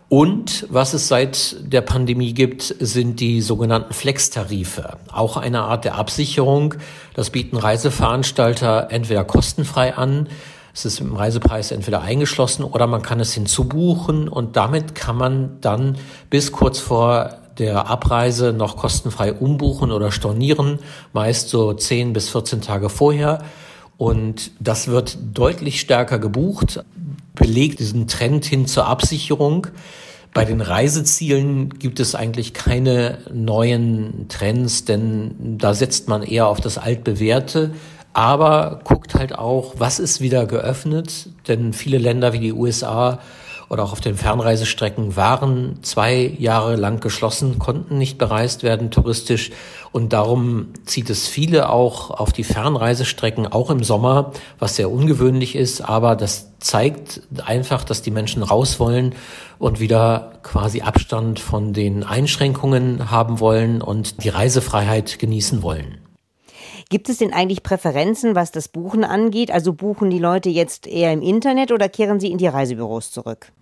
Und 0.07 0.67
was 0.69 0.93
es 0.93 1.07
seit 1.07 1.55
der 1.61 1.81
Pandemie 1.81 2.33
gibt, 2.33 2.61
sind 2.79 3.19
die 3.19 3.41
sogenannten 3.41 3.93
Flex-Tarife. 3.93 4.97
Auch 5.11 5.35
eine 5.37 5.63
Art 5.63 5.83
der 5.83 5.95
Absicherung. 5.95 6.75
Das 7.15 7.31
bieten 7.31 7.57
Reiseveranstalter 7.57 8.89
entweder 8.91 9.23
kostenfrei 9.23 9.95
an. 9.95 10.29
Es 10.75 10.85
ist 10.85 10.99
im 10.99 11.15
Reisepreis 11.15 11.71
entweder 11.71 12.01
eingeschlossen 12.01 12.63
oder 12.63 12.85
man 12.85 13.01
kann 13.01 13.19
es 13.19 13.33
hinzubuchen 13.33 14.27
und 14.27 14.57
damit 14.57 14.93
kann 14.93 15.15
man 15.15 15.57
dann 15.61 15.97
bis 16.29 16.51
kurz 16.51 16.79
vor 16.79 17.37
der 17.57 17.87
Abreise 17.87 18.51
noch 18.51 18.75
kostenfrei 18.75 19.33
umbuchen 19.33 19.91
oder 19.91 20.11
stornieren, 20.11 20.79
meist 21.13 21.47
so 21.47 21.73
10 21.73 22.11
bis 22.11 22.29
14 22.29 22.61
Tage 22.61 22.89
vorher. 22.89 23.39
Und 23.97 24.51
das 24.59 24.87
wird 24.87 25.17
deutlich 25.33 25.79
stärker 25.79 26.19
gebucht 26.19 26.83
belegt 27.35 27.79
diesen 27.79 28.07
Trend 28.07 28.45
hin 28.45 28.65
zur 28.65 28.87
Absicherung. 28.87 29.67
Bei 30.33 30.43
den 30.43 30.61
Reisezielen 30.61 31.69
gibt 31.69 31.99
es 31.99 32.15
eigentlich 32.15 32.53
keine 32.53 33.19
neuen 33.31 34.27
Trends, 34.27 34.85
denn 34.85 35.57
da 35.57 35.73
setzt 35.73 36.09
man 36.09 36.23
eher 36.23 36.47
auf 36.47 36.59
das 36.59 36.77
altbewährte, 36.77 37.71
aber 38.13 38.81
guckt 38.83 39.15
halt 39.15 39.37
auch, 39.37 39.75
was 39.77 39.99
ist 39.99 40.21
wieder 40.21 40.45
geöffnet, 40.45 41.29
denn 41.47 41.73
viele 41.73 41.97
Länder 41.97 42.33
wie 42.33 42.39
die 42.39 42.53
USA 42.53 43.19
oder 43.69 43.83
auch 43.83 43.93
auf 43.93 44.01
den 44.01 44.15
Fernreisestrecken 44.15 45.15
waren 45.15 45.79
zwei 45.81 46.35
Jahre 46.37 46.75
lang 46.75 46.99
geschlossen, 46.99 47.57
konnten 47.57 47.97
nicht 47.97 48.17
bereist 48.17 48.63
werden 48.63 48.91
touristisch 48.91 49.51
und 49.95 50.11
darum 50.11 50.73
zieht 50.83 51.09
es 51.09 51.25
viele 51.25 51.69
auch 51.69 52.11
auf 52.11 52.33
die 52.33 52.43
Fernreisestrecken, 52.43 53.47
auch 53.47 53.69
im 53.69 53.81
Sommer, 53.81 54.33
was 54.59 54.75
sehr 54.75 54.91
ungewöhnlich 54.91 55.55
ist, 55.55 55.79
aber 55.79 56.17
das 56.17 56.51
zeigt 56.59 57.21
einfach, 57.45 57.85
dass 57.85 58.01
die 58.01 58.11
Menschen 58.11 58.43
raus 58.43 58.77
wollen 58.77 59.15
und 59.57 59.79
wieder 59.79 60.33
quasi 60.43 60.81
Abstand 60.81 61.39
von 61.39 61.71
den 61.71 62.03
Einschränkungen 62.03 63.09
haben 63.09 63.39
wollen 63.39 63.81
und 63.81 64.21
die 64.25 64.27
Reisefreiheit 64.27 65.17
genießen 65.17 65.63
wollen. 65.63 65.99
Gibt 66.89 67.07
es 67.07 67.19
denn 67.19 67.31
eigentlich 67.31 67.63
Präferenzen, 67.63 68.35
was 68.35 68.51
das 68.51 68.67
Buchen 68.67 69.05
angeht? 69.05 69.49
Also 69.49 69.71
buchen 69.71 70.09
die 70.09 70.19
Leute 70.19 70.49
jetzt 70.49 70.87
eher 70.87 71.13
im 71.13 71.21
Internet 71.21 71.71
oder 71.71 71.87
kehren 71.87 72.19
sie 72.19 72.31
in 72.31 72.37
die 72.37 72.47
Reisebüros 72.47 73.11
zurück? 73.11 73.53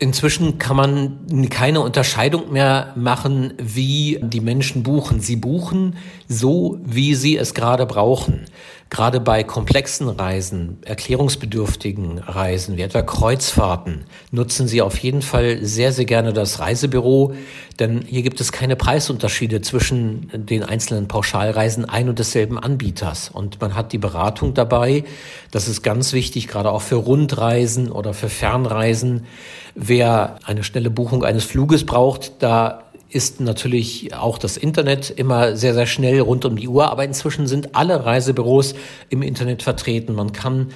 Inzwischen 0.00 0.58
kann 0.58 0.76
man 0.76 1.48
keine 1.50 1.80
Unterscheidung 1.80 2.52
mehr 2.52 2.92
machen, 2.94 3.54
wie 3.58 4.20
die 4.22 4.40
Menschen 4.40 4.84
buchen. 4.84 5.20
Sie 5.20 5.34
buchen 5.34 5.96
so, 6.28 6.78
wie 6.84 7.16
sie 7.16 7.36
es 7.36 7.52
gerade 7.52 7.84
brauchen. 7.84 8.44
Gerade 8.90 9.20
bei 9.20 9.44
komplexen 9.44 10.08
Reisen, 10.08 10.78
erklärungsbedürftigen 10.84 12.20
Reisen, 12.20 12.78
wie 12.78 12.82
etwa 12.82 13.02
Kreuzfahrten, 13.02 14.04
nutzen 14.30 14.66
Sie 14.66 14.80
auf 14.80 14.96
jeden 14.98 15.20
Fall 15.20 15.58
sehr, 15.62 15.92
sehr 15.92 16.06
gerne 16.06 16.32
das 16.32 16.58
Reisebüro, 16.58 17.34
denn 17.78 18.02
hier 18.06 18.22
gibt 18.22 18.40
es 18.40 18.50
keine 18.50 18.76
Preisunterschiede 18.76 19.60
zwischen 19.60 20.30
den 20.32 20.64
einzelnen 20.64 21.06
Pauschalreisen 21.06 21.84
ein 21.84 22.08
und 22.08 22.18
desselben 22.18 22.58
Anbieters. 22.58 23.28
Und 23.28 23.60
man 23.60 23.74
hat 23.74 23.92
die 23.92 23.98
Beratung 23.98 24.54
dabei. 24.54 25.04
Das 25.50 25.68
ist 25.68 25.82
ganz 25.82 26.14
wichtig, 26.14 26.48
gerade 26.48 26.70
auch 26.70 26.82
für 26.82 26.96
Rundreisen 26.96 27.92
oder 27.92 28.14
für 28.14 28.30
Fernreisen. 28.30 29.26
Wer 29.74 30.38
eine 30.44 30.64
schnelle 30.64 30.90
Buchung 30.90 31.24
eines 31.24 31.44
Fluges 31.44 31.84
braucht, 31.84 32.32
da 32.42 32.87
ist 33.10 33.40
natürlich 33.40 34.14
auch 34.14 34.38
das 34.38 34.56
Internet 34.56 35.10
immer 35.10 35.56
sehr, 35.56 35.74
sehr 35.74 35.86
schnell 35.86 36.20
rund 36.20 36.44
um 36.44 36.56
die 36.56 36.68
Uhr. 36.68 36.90
Aber 36.90 37.04
inzwischen 37.04 37.46
sind 37.46 37.74
alle 37.74 38.04
Reisebüros 38.04 38.74
im 39.08 39.22
Internet 39.22 39.62
vertreten. 39.62 40.14
Man 40.14 40.32
kann 40.32 40.68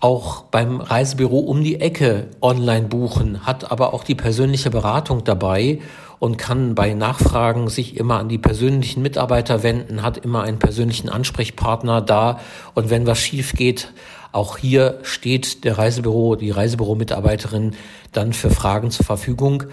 auch 0.00 0.42
beim 0.44 0.80
Reisebüro 0.80 1.38
um 1.38 1.64
die 1.64 1.80
Ecke 1.80 2.28
online 2.40 2.86
buchen, 2.86 3.46
hat 3.46 3.70
aber 3.70 3.94
auch 3.94 4.04
die 4.04 4.14
persönliche 4.14 4.70
Beratung 4.70 5.24
dabei 5.24 5.80
und 6.18 6.36
kann 6.36 6.74
bei 6.74 6.94
Nachfragen 6.94 7.68
sich 7.68 7.96
immer 7.96 8.18
an 8.18 8.28
die 8.28 8.38
persönlichen 8.38 9.02
Mitarbeiter 9.02 9.62
wenden, 9.62 10.02
hat 10.02 10.18
immer 10.18 10.42
einen 10.42 10.58
persönlichen 10.58 11.08
Ansprechpartner 11.08 12.00
da. 12.00 12.40
Und 12.74 12.90
wenn 12.90 13.06
was 13.06 13.18
schief 13.18 13.52
geht, 13.52 13.92
auch 14.32 14.58
hier 14.58 14.98
steht 15.02 15.64
der 15.64 15.78
Reisebüro, 15.78 16.36
die 16.36 16.50
Reisebüro-Mitarbeiterin 16.50 17.74
dann 18.12 18.32
für 18.32 18.50
Fragen 18.50 18.90
zur 18.90 19.06
Verfügung. 19.06 19.64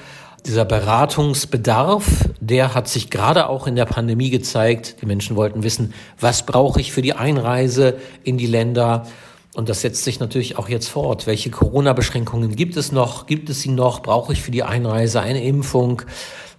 Dieser 0.45 0.65
Beratungsbedarf, 0.65 2.29
der 2.41 2.73
hat 2.73 2.89
sich 2.89 3.09
gerade 3.09 3.47
auch 3.47 3.65
in 3.65 3.77
der 3.77 3.85
Pandemie 3.85 4.29
gezeigt. 4.29 4.97
Die 5.01 5.05
Menschen 5.05 5.37
wollten 5.37 5.63
wissen, 5.63 5.93
was 6.19 6.45
brauche 6.45 6.81
ich 6.81 6.91
für 6.91 7.01
die 7.01 7.13
Einreise 7.13 7.97
in 8.25 8.37
die 8.37 8.47
Länder? 8.47 9.07
Und 9.53 9.69
das 9.69 9.81
setzt 9.81 10.03
sich 10.03 10.19
natürlich 10.19 10.57
auch 10.57 10.67
jetzt 10.67 10.89
fort. 10.89 11.27
Welche 11.27 11.49
Corona-Beschränkungen 11.49 12.57
gibt 12.57 12.75
es 12.75 12.91
noch? 12.91 13.25
Gibt 13.25 13.49
es 13.49 13.61
sie 13.61 13.69
noch? 13.69 14.01
Brauche 14.01 14.33
ich 14.33 14.41
für 14.41 14.51
die 14.51 14.63
Einreise 14.63 15.21
eine 15.21 15.43
Impfung? 15.43 16.01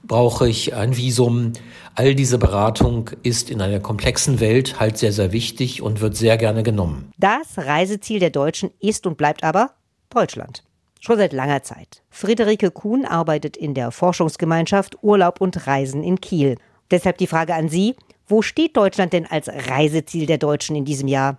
Brauche 0.03 0.49
ich 0.49 0.75
ein 0.75 0.97
Visum? 0.97 1.53
All 1.95 2.15
diese 2.15 2.39
Beratung 2.39 3.11
ist 3.23 3.51
in 3.51 3.61
einer 3.61 3.81
komplexen 3.81 4.41
Welt 4.41 4.81
halt 4.81 4.97
sehr, 4.97 5.13
sehr 5.13 5.33
wichtig 5.33 5.83
und 5.83 6.01
wird 6.01 6.17
sehr 6.17 6.39
gerne 6.39 6.63
genommen. 6.63 7.13
Das 7.19 7.59
Reiseziel 7.59 8.19
der 8.19 8.31
Deutschen 8.31 8.71
ist 8.81 9.07
und 9.07 9.19
bleibt 9.19 9.45
aber 9.45 9.73
Deutschland. 10.09 10.63
Schon 11.05 11.19
seit 11.19 11.35
langer 11.35 11.63
Zeit. 11.63 12.03
Friederike 12.09 12.71
Kuhn 12.71 13.05
arbeitet 13.05 13.59
in 13.59 13.75
der 13.75 13.91
Forschungsgemeinschaft 13.91 14.97
Urlaub 15.03 15.39
und 15.39 15.67
Reisen 15.67 16.03
in 16.03 16.19
Kiel. 16.19 16.57
Deshalb 16.91 17.19
die 17.19 17.27
Frage 17.27 17.55
an 17.55 17.69
Sie, 17.69 17.95
wo 18.27 18.41
steht 18.41 18.75
Deutschland 18.79 19.13
denn 19.13 19.27
als 19.27 19.49
Reiseziel 19.49 20.25
der 20.25 20.39
Deutschen 20.39 20.77
in 20.77 20.87
diesem 20.87 21.07
Jahr? 21.07 21.37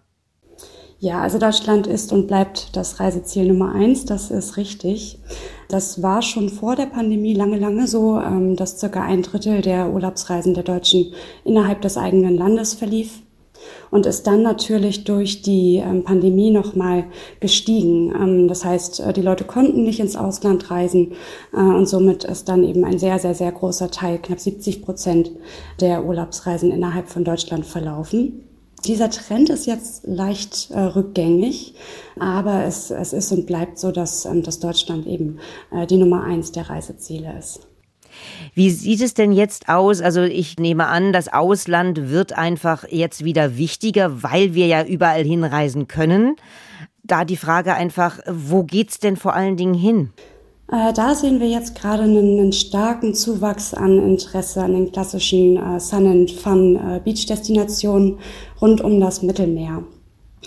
Ja, 0.99 1.19
also 1.19 1.39
Deutschland 1.39 1.88
ist 1.88 2.13
und 2.13 2.28
bleibt 2.28 2.75
das 2.75 2.99
Reiseziel 2.99 3.47
Nummer 3.47 3.73
eins, 3.73 4.06
das 4.06 4.30
ist 4.30 4.56
richtig. 4.58 5.17
Das 5.67 6.04
war 6.04 6.21
schon 6.21 6.49
vor 6.49 6.75
der 6.75 6.86
Pandemie 6.86 7.34
lange, 7.34 7.58
lange 7.58 7.88
so, 7.88 8.19
ähm, 8.19 8.56
dass 8.56 8.80
circa 8.80 9.01
ein 9.01 9.23
Drittel 9.23 9.63
der 9.63 9.89
Urlaubsreisen 9.89 10.54
der 10.54 10.63
Deutschen 10.63 11.12
innerhalb 11.43 11.82
des 11.82 11.97
eigenen 11.97 12.38
Landes 12.38 12.75
verlief 12.75 13.24
und 13.91 14.06
ist 14.06 14.28
dann 14.28 14.41
natürlich 14.41 15.04
durch 15.04 15.41
die 15.41 15.78
ähm, 15.78 16.04
Pandemie 16.04 16.51
nochmal 16.51 17.06
gestiegen. 17.39 18.13
Ähm, 18.13 18.47
das 18.47 18.65
heißt, 18.65 18.99
äh, 18.99 19.13
die 19.13 19.21
Leute 19.21 19.43
konnten 19.43 19.84
nicht 19.84 19.99
ins 19.99 20.15
Ausland 20.15 20.69
reisen 20.71 21.13
äh, 21.54 21.58
und 21.58 21.88
somit 21.88 22.23
ist 22.23 22.49
dann 22.49 22.63
eben 22.63 22.84
ein 22.86 22.99
sehr, 22.99 23.19
sehr, 23.19 23.34
sehr 23.34 23.51
großer 23.51 23.91
Teil, 23.91 24.19
knapp 24.19 24.39
70 24.39 24.82
Prozent 24.82 25.32
der 25.80 26.06
Urlaubsreisen 26.06 26.71
innerhalb 26.71 27.10
von 27.10 27.23
Deutschland 27.23 27.65
verlaufen. 27.65 28.41
Dieser 28.86 29.10
Trend 29.10 29.49
ist 29.49 29.65
jetzt 29.65 30.06
leicht 30.06 30.69
äh, 30.69 30.80
rückgängig, 30.80 31.73
aber 32.19 32.65
es, 32.65 32.91
es 32.91 33.13
ist 33.13 33.32
und 33.32 33.47
bleibt 33.47 33.80
so, 33.80 33.91
dass, 33.91 34.25
ähm, 34.25 34.43
dass 34.43 34.60
Deutschland 34.60 35.08
eben 35.08 35.39
äh, 35.71 35.88
die 35.88 35.97
Nummer 35.97 36.23
eins 36.23 36.51
der 36.51 36.69
Reiseziele 36.69 37.36
ist. 37.38 37.67
Wie 38.54 38.69
sieht 38.69 39.01
es 39.01 39.13
denn 39.13 39.32
jetzt 39.32 39.69
aus? 39.69 40.01
Also 40.01 40.21
ich 40.21 40.58
nehme 40.58 40.88
an, 40.88 41.13
das 41.13 41.32
Ausland 41.32 42.10
wird 42.10 42.38
einfach 42.38 42.86
jetzt 42.89 43.23
wieder 43.23 43.58
wichtiger, 43.58 44.23
weil 44.23 44.54
wir 44.54 44.67
ja 44.67 44.84
überall 44.84 45.23
hinreisen 45.23 45.88
können. 45.88 46.36
Da 47.04 47.25
die 47.25 47.38
Frage 47.38 47.73
einfach, 47.75 48.19
wo 48.28 48.63
geht's 48.63 48.99
denn 48.99 49.15
vor 49.15 49.36
allen 49.36 49.58
Dingen 49.58 49.75
hin? 49.75 50.12
Äh, 50.71 50.93
da 50.93 51.13
sehen 51.13 51.39
wir 51.39 51.47
jetzt 51.47 51.75
gerade 51.75 52.04
einen, 52.04 52.39
einen, 52.39 52.51
starken 52.51 53.13
Zuwachs 53.13 53.73
an 53.75 53.99
Interesse 53.99 54.63
an 54.63 54.73
den 54.73 54.91
klassischen 54.91 55.58
äh, 55.58 55.80
Sun 55.80 56.08
and 56.08 56.32
Fun 56.32 56.75
äh, 56.75 56.99
Beach 57.04 57.28
Destinationen 57.28 58.17
rund 58.60 58.82
um 58.82 58.99
das 58.99 59.21
Mittelmeer. 59.21 59.84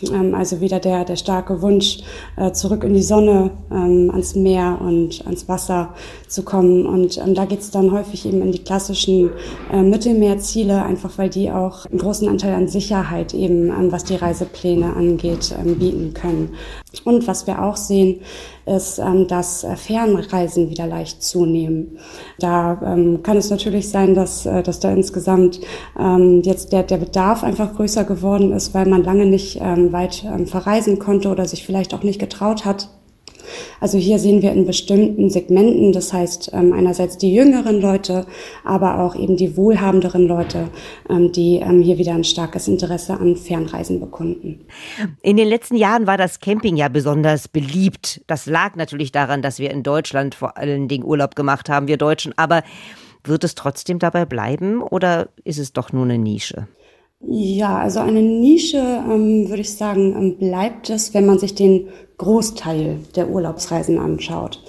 Ähm, 0.02 0.34
also 0.34 0.60
wieder 0.60 0.80
der, 0.80 1.04
der 1.04 1.16
starke 1.16 1.62
Wunsch, 1.62 1.98
äh, 2.36 2.52
zurück 2.52 2.84
in 2.84 2.94
die 2.94 3.02
Sonne, 3.02 3.50
ähm, 3.70 4.10
ans 4.10 4.34
Meer 4.34 4.78
und 4.80 5.24
ans 5.26 5.48
Wasser 5.48 5.94
zu 6.26 6.42
kommen. 6.42 6.86
Und 6.86 7.18
ähm, 7.18 7.34
da 7.34 7.44
geht's 7.44 7.70
dann 7.70 7.92
häufig 7.92 8.26
eben 8.26 8.42
in 8.42 8.52
die 8.52 8.62
klassischen 8.62 9.30
äh, 9.72 9.82
Mittelmeerziele, 9.82 10.82
einfach 10.82 11.18
weil 11.18 11.30
die 11.30 11.50
auch 11.50 11.86
einen 11.86 11.98
großen 11.98 12.28
Anteil 12.28 12.54
an 12.54 12.68
Sicherheit 12.68 13.34
eben, 13.34 13.68
was 13.92 14.04
die 14.04 14.16
Reisepläne 14.16 14.94
angeht, 14.94 15.54
bieten 15.78 16.14
können. 16.14 16.54
Und 17.04 17.26
was 17.26 17.46
wir 17.46 17.62
auch 17.62 17.76
sehen, 17.76 18.20
ist, 18.68 19.00
dass 19.28 19.64
äh, 19.64 19.76
Fernreisen 19.76 20.70
wieder 20.70 20.86
leicht 20.86 21.22
zunehmen. 21.22 21.98
Da 22.38 22.76
kann 23.22 23.36
es 23.36 23.50
natürlich 23.50 23.88
sein, 23.88 24.14
dass, 24.14 24.44
dass 24.44 24.80
da 24.80 24.90
insgesamt 24.90 25.60
jetzt 26.42 26.72
der, 26.72 26.82
der 26.82 26.98
Bedarf 26.98 27.42
einfach 27.42 27.74
größer 27.74 28.04
geworden 28.04 28.52
ist, 28.52 28.74
weil 28.74 28.86
man 28.86 29.02
lange 29.02 29.26
nicht 29.26 29.60
weit 29.60 30.24
ähm, 30.24 30.46
verreisen 30.46 30.98
konnte 30.98 31.30
oder 31.30 31.46
sich 31.46 31.64
vielleicht 31.64 31.94
auch 31.94 32.02
nicht 32.02 32.20
getraut 32.20 32.64
hat. 32.64 32.88
Also 33.80 33.98
hier 33.98 34.18
sehen 34.18 34.42
wir 34.42 34.52
in 34.52 34.66
bestimmten 34.66 35.30
Segmenten, 35.30 35.92
das 35.92 36.12
heißt 36.12 36.50
ähm, 36.52 36.72
einerseits 36.72 37.18
die 37.18 37.34
jüngeren 37.34 37.80
Leute, 37.80 38.26
aber 38.64 39.00
auch 39.00 39.14
eben 39.16 39.36
die 39.36 39.56
wohlhabenderen 39.56 40.26
Leute, 40.26 40.68
ähm, 41.08 41.32
die 41.32 41.56
ähm, 41.56 41.82
hier 41.82 41.98
wieder 41.98 42.14
ein 42.14 42.24
starkes 42.24 42.68
Interesse 42.68 43.14
an 43.14 43.36
Fernreisen 43.36 44.00
bekunden. 44.00 44.66
In 45.22 45.36
den 45.36 45.48
letzten 45.48 45.76
Jahren 45.76 46.06
war 46.06 46.16
das 46.16 46.40
Camping 46.40 46.76
ja 46.76 46.88
besonders 46.88 47.48
beliebt. 47.48 48.22
Das 48.26 48.46
lag 48.46 48.76
natürlich 48.76 49.12
daran, 49.12 49.42
dass 49.42 49.58
wir 49.58 49.70
in 49.70 49.82
Deutschland 49.82 50.34
vor 50.34 50.56
allen 50.56 50.88
Dingen 50.88 51.04
Urlaub 51.04 51.36
gemacht 51.36 51.68
haben, 51.68 51.88
wir 51.88 51.96
Deutschen. 51.96 52.32
Aber 52.36 52.62
wird 53.24 53.44
es 53.44 53.54
trotzdem 53.54 53.98
dabei 53.98 54.24
bleiben 54.24 54.82
oder 54.82 55.28
ist 55.44 55.58
es 55.58 55.72
doch 55.72 55.92
nur 55.92 56.04
eine 56.04 56.18
Nische? 56.18 56.68
Ja, 57.20 57.78
also 57.78 57.98
eine 58.00 58.22
Nische, 58.22 58.78
ähm, 58.78 59.48
würde 59.48 59.62
ich 59.62 59.74
sagen, 59.74 60.38
bleibt 60.38 60.88
es, 60.88 61.14
wenn 61.14 61.26
man 61.26 61.38
sich 61.38 61.54
den 61.54 61.88
Großteil 62.18 62.98
der 63.16 63.30
Urlaubsreisen 63.30 63.98
anschaut. 63.98 64.62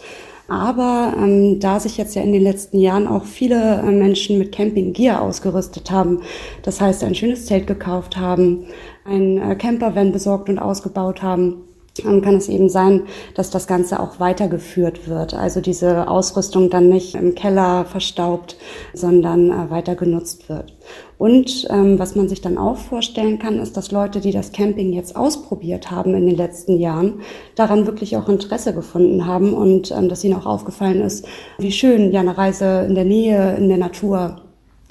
Aber 0.50 1.14
ähm, 1.16 1.60
da 1.60 1.80
sich 1.80 1.98
jetzt 1.98 2.16
ja 2.16 2.24
in 2.24 2.34
den 2.34 2.42
letzten 2.42 2.80
Jahren 2.80 3.08
auch 3.08 3.24
viele 3.24 3.82
äh, 3.82 3.92
Menschen 3.92 4.40
mit 4.40 4.52
Camping 4.52 4.94
Gear 4.94 5.22
ausgerüstet 5.22 5.92
haben, 5.92 6.22
das 6.64 6.82
heißt 6.82 7.04
ein 7.04 7.14
schönes 7.14 7.46
Zelt 7.46 7.68
gekauft 7.68 8.18
haben, 8.18 8.66
ein 9.06 9.38
äh, 9.38 9.56
Campervan 9.56 10.12
besorgt 10.12 10.50
und 10.50 10.58
ausgebaut 10.58 11.22
haben, 11.22 11.69
kann 12.04 12.36
es 12.36 12.50
eben 12.50 12.70
sein, 12.70 13.04
dass 13.36 13.50
das 13.50 13.68
Ganze 13.68 14.00
auch 14.00 14.20
weitergeführt 14.20 15.08
wird. 15.08 15.34
Also 15.34 15.62
diese 15.62 16.08
Ausrüstung 16.08 16.70
dann 16.70 16.90
nicht 16.90 17.16
im 17.16 17.36
Keller 17.36 17.86
verstaubt, 17.86 18.58
sondern 18.94 19.52
äh, 19.52 19.70
weiter 19.70 19.96
genutzt 19.96 20.50
wird. 20.50 20.74
Und 21.18 21.68
ähm, 21.70 22.00
was 22.00 22.16
man 22.16 22.30
sich 22.30 22.42
dann 22.42 22.58
auch 22.58 22.78
vorstellen 22.78 23.40
kann, 23.40 23.60
ist, 23.60 23.76
dass 23.76 23.92
Leute, 23.92 24.22
die 24.22 24.32
das 24.32 24.52
Camping 24.52 24.94
jetzt 24.94 25.16
ausprobiert 25.16 25.92
haben 25.92 26.16
in 26.16 26.26
den 26.26 26.38
letzten 26.38 26.80
Jahren, 26.80 27.22
daran 27.56 27.86
wirklich 27.86 28.16
auch 28.18 28.30
Interesse 28.30 28.74
gefunden 28.74 29.26
haben 29.26 29.54
und 29.54 29.92
ähm, 29.92 30.10
dass 30.10 30.24
ihnen 30.24 30.36
auch 30.36 30.46
aufgefallen 30.46 31.02
ist, 31.02 31.28
wie 31.58 31.72
schön 31.72 32.12
ja 32.12 32.22
eine 32.22 32.38
Reise 32.38 32.86
in 32.88 32.96
der 32.96 33.06
Nähe, 33.06 33.56
in 33.58 33.68
der 33.68 33.78
Natur 33.78 34.42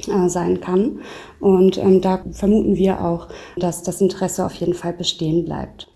äh, 0.06 0.28
sein 0.28 0.60
kann. 0.60 1.00
Und 1.40 1.78
ähm, 1.78 2.00
da 2.00 2.20
vermuten 2.30 2.76
wir 2.76 3.04
auch, 3.04 3.28
dass 3.56 3.82
das 3.82 4.00
Interesse 4.00 4.44
auf 4.46 4.54
jeden 4.54 4.74
Fall 4.74 4.92
bestehen 4.92 5.44
bleibt. 5.44 5.87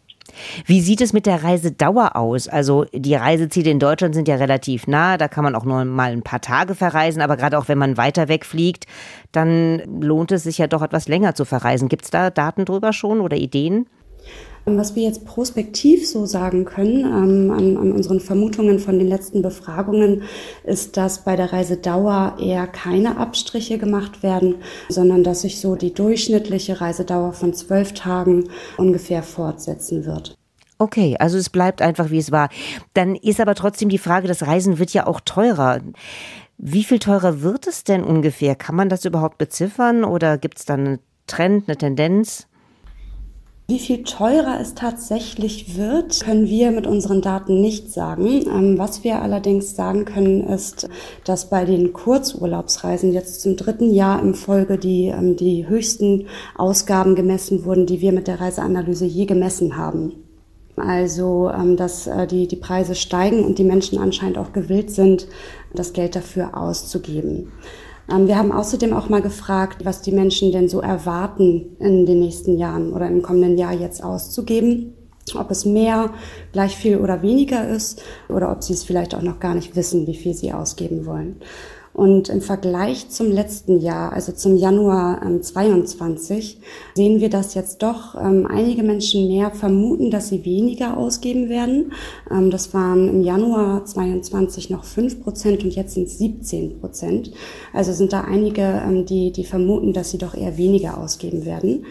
Wie 0.66 0.80
sieht 0.80 1.00
es 1.00 1.12
mit 1.12 1.26
der 1.26 1.44
Reisedauer 1.44 2.16
aus? 2.16 2.48
Also 2.48 2.86
die 2.92 3.14
Reiseziele 3.14 3.70
in 3.70 3.78
Deutschland 3.78 4.14
sind 4.14 4.28
ja 4.28 4.36
relativ 4.36 4.86
nah, 4.86 5.16
da 5.16 5.28
kann 5.28 5.44
man 5.44 5.54
auch 5.54 5.64
nur 5.64 5.84
mal 5.84 6.12
ein 6.12 6.22
paar 6.22 6.40
Tage 6.40 6.74
verreisen, 6.74 7.22
aber 7.22 7.36
gerade 7.36 7.58
auch 7.58 7.68
wenn 7.68 7.78
man 7.78 7.96
weiter 7.96 8.28
wegfliegt, 8.28 8.86
dann 9.32 9.82
lohnt 10.00 10.32
es 10.32 10.44
sich 10.44 10.58
ja 10.58 10.66
doch 10.66 10.82
etwas 10.82 11.08
länger 11.08 11.34
zu 11.34 11.44
verreisen. 11.44 11.88
Gibt 11.88 12.04
es 12.04 12.10
da 12.10 12.30
Daten 12.30 12.64
drüber 12.64 12.92
schon 12.92 13.20
oder 13.20 13.36
Ideen? 13.36 13.86
Was 14.64 14.94
wir 14.94 15.02
jetzt 15.02 15.24
prospektiv 15.24 16.08
so 16.08 16.24
sagen 16.24 16.64
können, 16.64 17.00
ähm, 17.00 17.50
an, 17.50 17.76
an, 17.76 17.92
unseren 17.92 18.20
Vermutungen 18.20 18.78
von 18.78 18.98
den 18.98 19.08
letzten 19.08 19.42
Befragungen, 19.42 20.22
ist, 20.62 20.96
dass 20.96 21.24
bei 21.24 21.34
der 21.34 21.52
Reisedauer 21.52 22.36
eher 22.38 22.68
keine 22.68 23.16
Abstriche 23.16 23.78
gemacht 23.78 24.22
werden, 24.22 24.56
sondern 24.88 25.24
dass 25.24 25.40
sich 25.40 25.60
so 25.60 25.74
die 25.74 25.92
durchschnittliche 25.92 26.80
Reisedauer 26.80 27.32
von 27.32 27.54
zwölf 27.54 27.92
Tagen 27.92 28.50
ungefähr 28.76 29.24
fortsetzen 29.24 30.04
wird. 30.04 30.36
Okay, 30.78 31.16
also 31.18 31.38
es 31.38 31.50
bleibt 31.50 31.82
einfach, 31.82 32.10
wie 32.10 32.18
es 32.18 32.30
war. 32.30 32.48
Dann 32.94 33.16
ist 33.16 33.40
aber 33.40 33.56
trotzdem 33.56 33.88
die 33.88 33.98
Frage, 33.98 34.28
das 34.28 34.46
Reisen 34.46 34.78
wird 34.78 34.92
ja 34.92 35.06
auch 35.06 35.20
teurer. 35.20 35.80
Wie 36.58 36.84
viel 36.84 37.00
teurer 37.00 37.42
wird 37.42 37.66
es 37.66 37.82
denn 37.82 38.04
ungefähr? 38.04 38.54
Kann 38.54 38.76
man 38.76 38.88
das 38.88 39.04
überhaupt 39.04 39.38
beziffern 39.38 40.04
oder 40.04 40.38
gibt 40.38 40.58
es 40.58 40.64
da 40.64 40.74
einen 40.74 41.00
Trend, 41.26 41.68
eine 41.68 41.76
Tendenz? 41.76 42.46
Wie 43.68 43.78
viel 43.78 44.02
teurer 44.02 44.60
es 44.60 44.74
tatsächlich 44.74 45.76
wird, 45.76 46.20
können 46.20 46.46
wir 46.46 46.72
mit 46.72 46.86
unseren 46.86 47.22
Daten 47.22 47.60
nicht 47.60 47.90
sagen. 47.90 48.44
Ähm, 48.46 48.76
was 48.76 49.04
wir 49.04 49.22
allerdings 49.22 49.76
sagen 49.76 50.04
können, 50.04 50.42
ist, 50.42 50.88
dass 51.24 51.48
bei 51.48 51.64
den 51.64 51.92
Kurzurlaubsreisen 51.92 53.12
jetzt 53.12 53.40
zum 53.40 53.56
dritten 53.56 53.94
Jahr 53.94 54.20
im 54.20 54.34
Folge 54.34 54.78
die, 54.78 55.06
ähm, 55.06 55.36
die 55.36 55.68
höchsten 55.68 56.26
Ausgaben 56.56 57.14
gemessen 57.14 57.64
wurden, 57.64 57.86
die 57.86 58.00
wir 58.00 58.12
mit 58.12 58.26
der 58.26 58.40
Reiseanalyse 58.40 59.06
je 59.06 59.26
gemessen 59.26 59.76
haben. 59.76 60.12
Also, 60.76 61.50
ähm, 61.50 61.76
dass 61.76 62.06
äh, 62.06 62.26
die, 62.26 62.48
die 62.48 62.56
Preise 62.56 62.94
steigen 62.94 63.44
und 63.44 63.58
die 63.58 63.64
Menschen 63.64 63.98
anscheinend 63.98 64.38
auch 64.38 64.52
gewillt 64.52 64.90
sind, 64.90 65.28
das 65.72 65.92
Geld 65.92 66.16
dafür 66.16 66.56
auszugeben. 66.56 67.52
Ähm, 68.10 68.26
wir 68.26 68.36
haben 68.36 68.52
außerdem 68.52 68.92
auch 68.92 69.08
mal 69.08 69.22
gefragt, 69.22 69.84
was 69.84 70.02
die 70.02 70.12
Menschen 70.12 70.52
denn 70.52 70.68
so 70.68 70.80
erwarten 70.80 71.76
in 71.78 72.06
den 72.06 72.20
nächsten 72.20 72.58
Jahren 72.58 72.92
oder 72.92 73.08
im 73.08 73.22
kommenden 73.22 73.58
Jahr 73.58 73.72
jetzt 73.72 74.02
auszugeben. 74.02 74.94
Ob 75.36 75.50
es 75.50 75.64
mehr, 75.64 76.10
gleich 76.52 76.76
viel 76.76 76.98
oder 76.98 77.22
weniger 77.22 77.68
ist 77.68 78.02
oder 78.28 78.50
ob 78.50 78.64
sie 78.64 78.72
es 78.72 78.82
vielleicht 78.82 79.14
auch 79.14 79.22
noch 79.22 79.38
gar 79.38 79.54
nicht 79.54 79.76
wissen, 79.76 80.06
wie 80.06 80.16
viel 80.16 80.34
sie 80.34 80.52
ausgeben 80.52 81.06
wollen. 81.06 81.36
Und 81.94 82.30
im 82.30 82.40
Vergleich 82.40 83.10
zum 83.10 83.30
letzten 83.30 83.80
Jahr, 83.80 84.12
also 84.12 84.32
zum 84.32 84.56
Januar 84.56 85.20
ähm, 85.22 85.42
22, 85.42 86.58
sehen 86.94 87.20
wir, 87.20 87.28
dass 87.28 87.54
jetzt 87.54 87.82
doch 87.82 88.14
ähm, 88.14 88.46
einige 88.46 88.82
Menschen 88.82 89.28
mehr 89.28 89.50
vermuten, 89.50 90.10
dass 90.10 90.28
sie 90.28 90.44
weniger 90.44 90.96
ausgeben 90.96 91.50
werden. 91.50 91.92
Ähm, 92.30 92.50
das 92.50 92.72
waren 92.72 93.08
im 93.08 93.22
Januar 93.22 93.84
22 93.84 94.70
noch 94.70 94.84
5 94.84 95.22
Prozent 95.22 95.64
und 95.64 95.74
jetzt 95.74 95.94
sind 95.94 96.06
es 96.06 96.18
17 96.18 96.80
Prozent. 96.80 97.32
Also 97.74 97.92
sind 97.92 98.12
da 98.14 98.22
einige, 98.22 98.62
ähm, 98.62 99.04
die, 99.04 99.30
die 99.30 99.44
vermuten, 99.44 99.92
dass 99.92 100.10
sie 100.10 100.18
doch 100.18 100.34
eher 100.34 100.56
weniger 100.56 100.96
ausgeben 100.96 101.44
werden. 101.44 101.84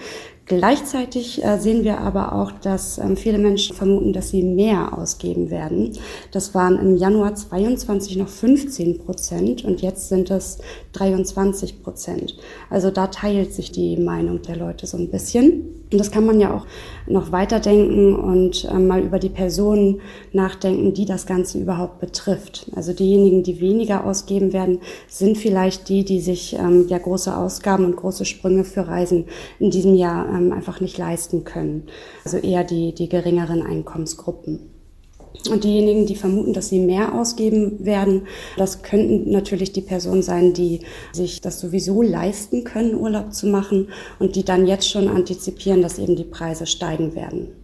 Gleichzeitig 0.46 1.44
äh, 1.44 1.58
sehen 1.60 1.84
wir 1.84 2.00
aber 2.00 2.34
auch, 2.34 2.52
dass 2.52 2.98
ähm, 2.98 3.16
viele 3.16 3.38
Menschen 3.38 3.76
vermuten, 3.76 4.12
dass 4.12 4.30
sie 4.30 4.44
mehr 4.44 4.98
ausgeben 4.98 5.50
werden. 5.50 5.98
Das 6.32 6.54
waren 6.54 6.78
im 6.78 6.98
Januar 6.98 7.36
22 7.36 8.18
noch 8.18 8.28
15 8.28 9.00
Prozent 9.00 9.64
und 9.64 9.82
jetzt 9.82 10.10
sind 10.10 10.30
es 10.30 10.58
23 10.94 11.84
Prozent. 11.84 12.36
Also 12.70 12.92
da 12.92 13.08
teilt 13.08 13.54
sich 13.54 13.72
die 13.72 13.98
Meinung 13.98 14.42
der 14.42 14.58
Leute 14.58 14.88
so 14.88 14.98
ein 14.98 15.10
bisschen. 15.10 15.81
Und 15.92 15.98
das 15.98 16.12
kann 16.12 16.26
man 16.26 16.40
ja 16.40 16.54
auch 16.54 16.66
noch 17.06 17.34
weiterdenken 17.34 18.16
und 18.16 18.64
äh, 18.66 18.80
mal 18.80 19.02
über 19.02 19.20
die 19.20 19.30
Personen 19.30 20.00
nachdenken, 20.32 20.94
die 20.94 21.06
das 21.06 21.26
Ganze 21.26 21.60
überhaupt 21.60 22.00
betrifft. 22.00 22.72
Also 22.76 22.94
diejenigen, 22.94 23.44
die 23.44 23.60
weniger 23.60 24.06
ausgeben 24.06 24.54
werden, 24.54 24.80
sind 25.08 25.38
vielleicht 25.38 25.90
die, 25.90 26.06
die 26.06 26.22
sich 26.22 26.54
ähm, 26.54 26.88
ja 26.88 26.98
große 26.98 27.36
Ausgaben 27.36 27.86
und 27.86 27.98
große 27.98 28.24
Sprünge 28.24 28.64
für 28.64 28.88
Reisen 28.88 29.26
in 29.60 29.70
diesem 29.70 29.96
Jahr 29.96 30.30
ähm, 30.30 30.54
einfach 30.54 30.80
nicht 30.80 30.98
leisten 30.98 31.44
können. 31.44 31.88
Also 32.24 32.38
eher 32.38 32.64
die, 32.64 32.94
die 32.94 33.10
geringeren 33.10 33.62
Einkommensgruppen. 33.62 34.71
Und 35.50 35.64
diejenigen, 35.64 36.06
die 36.06 36.16
vermuten, 36.16 36.54
dass 36.54 36.70
sie 36.70 36.80
mehr 36.80 37.14
ausgeben 37.14 37.84
werden, 37.86 38.28
das 38.58 38.84
könnten 38.84 39.32
natürlich 39.32 39.72
die 39.72 39.82
Personen 39.82 40.22
sein, 40.22 40.54
die 40.54 40.82
sich 41.14 41.42
das 41.42 41.60
sowieso 41.60 42.02
leisten 42.02 42.64
können, 42.64 42.96
Urlaub 42.96 43.34
zu 43.34 43.48
machen 43.48 43.90
und 44.20 44.36
die 44.36 44.46
dann 44.46 44.68
jetzt 44.68 44.90
schon 44.90 45.08
antizipieren, 45.08 45.82
dass 45.82 46.00
eben 46.00 46.16
die 46.16 46.26
Preise 46.26 46.68
steigen 46.68 47.16
werden. 47.16 47.56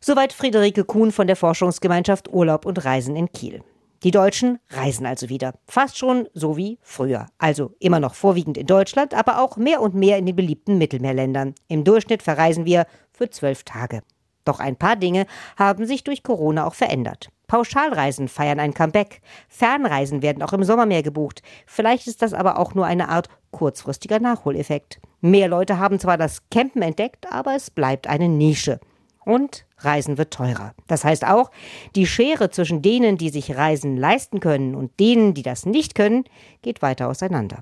Soweit 0.00 0.32
Friederike 0.32 0.84
Kuhn 0.84 1.12
von 1.12 1.26
der 1.26 1.36
Forschungsgemeinschaft 1.36 2.32
Urlaub 2.32 2.66
und 2.66 2.84
Reisen 2.84 3.16
in 3.16 3.32
Kiel. 3.32 3.62
Die 4.02 4.10
Deutschen 4.10 4.58
reisen 4.70 5.04
also 5.04 5.28
wieder. 5.28 5.52
Fast 5.66 5.98
schon 5.98 6.26
so 6.32 6.56
wie 6.56 6.78
früher. 6.80 7.26
Also 7.36 7.72
immer 7.80 8.00
noch 8.00 8.14
vorwiegend 8.14 8.56
in 8.56 8.66
Deutschland, 8.66 9.12
aber 9.12 9.42
auch 9.42 9.58
mehr 9.58 9.82
und 9.82 9.94
mehr 9.94 10.16
in 10.16 10.24
den 10.24 10.36
beliebten 10.36 10.78
Mittelmeerländern. 10.78 11.54
Im 11.68 11.84
Durchschnitt 11.84 12.22
verreisen 12.22 12.64
wir 12.64 12.86
für 13.12 13.28
zwölf 13.28 13.62
Tage. 13.64 14.00
Doch 14.50 14.58
ein 14.58 14.74
paar 14.74 14.96
Dinge 14.96 15.26
haben 15.56 15.86
sich 15.86 16.02
durch 16.02 16.24
Corona 16.24 16.66
auch 16.66 16.74
verändert. 16.74 17.28
Pauschalreisen 17.46 18.26
feiern 18.26 18.58
ein 18.58 18.74
Comeback. 18.74 19.20
Fernreisen 19.48 20.22
werden 20.22 20.42
auch 20.42 20.52
im 20.52 20.64
Sommer 20.64 20.86
mehr 20.86 21.04
gebucht. 21.04 21.40
Vielleicht 21.66 22.08
ist 22.08 22.20
das 22.20 22.34
aber 22.34 22.58
auch 22.58 22.74
nur 22.74 22.84
eine 22.84 23.10
Art 23.10 23.28
kurzfristiger 23.52 24.18
Nachholeffekt. 24.18 25.00
Mehr 25.20 25.46
Leute 25.46 25.78
haben 25.78 26.00
zwar 26.00 26.18
das 26.18 26.48
Campen 26.50 26.82
entdeckt, 26.82 27.30
aber 27.30 27.54
es 27.54 27.70
bleibt 27.70 28.08
eine 28.08 28.28
Nische. 28.28 28.80
Und 29.24 29.66
Reisen 29.78 30.18
wird 30.18 30.32
teurer. 30.32 30.74
Das 30.88 31.04
heißt 31.04 31.24
auch, 31.28 31.52
die 31.94 32.08
Schere 32.08 32.50
zwischen 32.50 32.82
denen, 32.82 33.18
die 33.18 33.30
sich 33.30 33.56
Reisen 33.56 33.96
leisten 33.96 34.40
können 34.40 34.74
und 34.74 34.98
denen, 34.98 35.32
die 35.32 35.42
das 35.44 35.64
nicht 35.64 35.94
können, 35.94 36.24
geht 36.62 36.82
weiter 36.82 37.06
auseinander. 37.06 37.60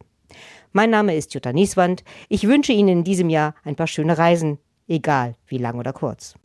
Mein 0.72 0.88
Name 0.88 1.16
ist 1.16 1.35
Jutta 1.35 1.53
Nieswand. 1.53 2.03
Ich 2.31 2.48
wünsche 2.48 2.72
Ihnen 2.72 2.88
in 2.88 3.05
diesem 3.05 3.29
Jahr 3.29 3.55
ein 3.62 3.77
paar 3.77 3.88
schöne 3.88 4.16
Reisen, 4.16 4.57
egal 4.88 5.35
wie 5.48 5.59
lang 5.59 5.79
oder 5.79 5.92
kurz. 5.92 6.38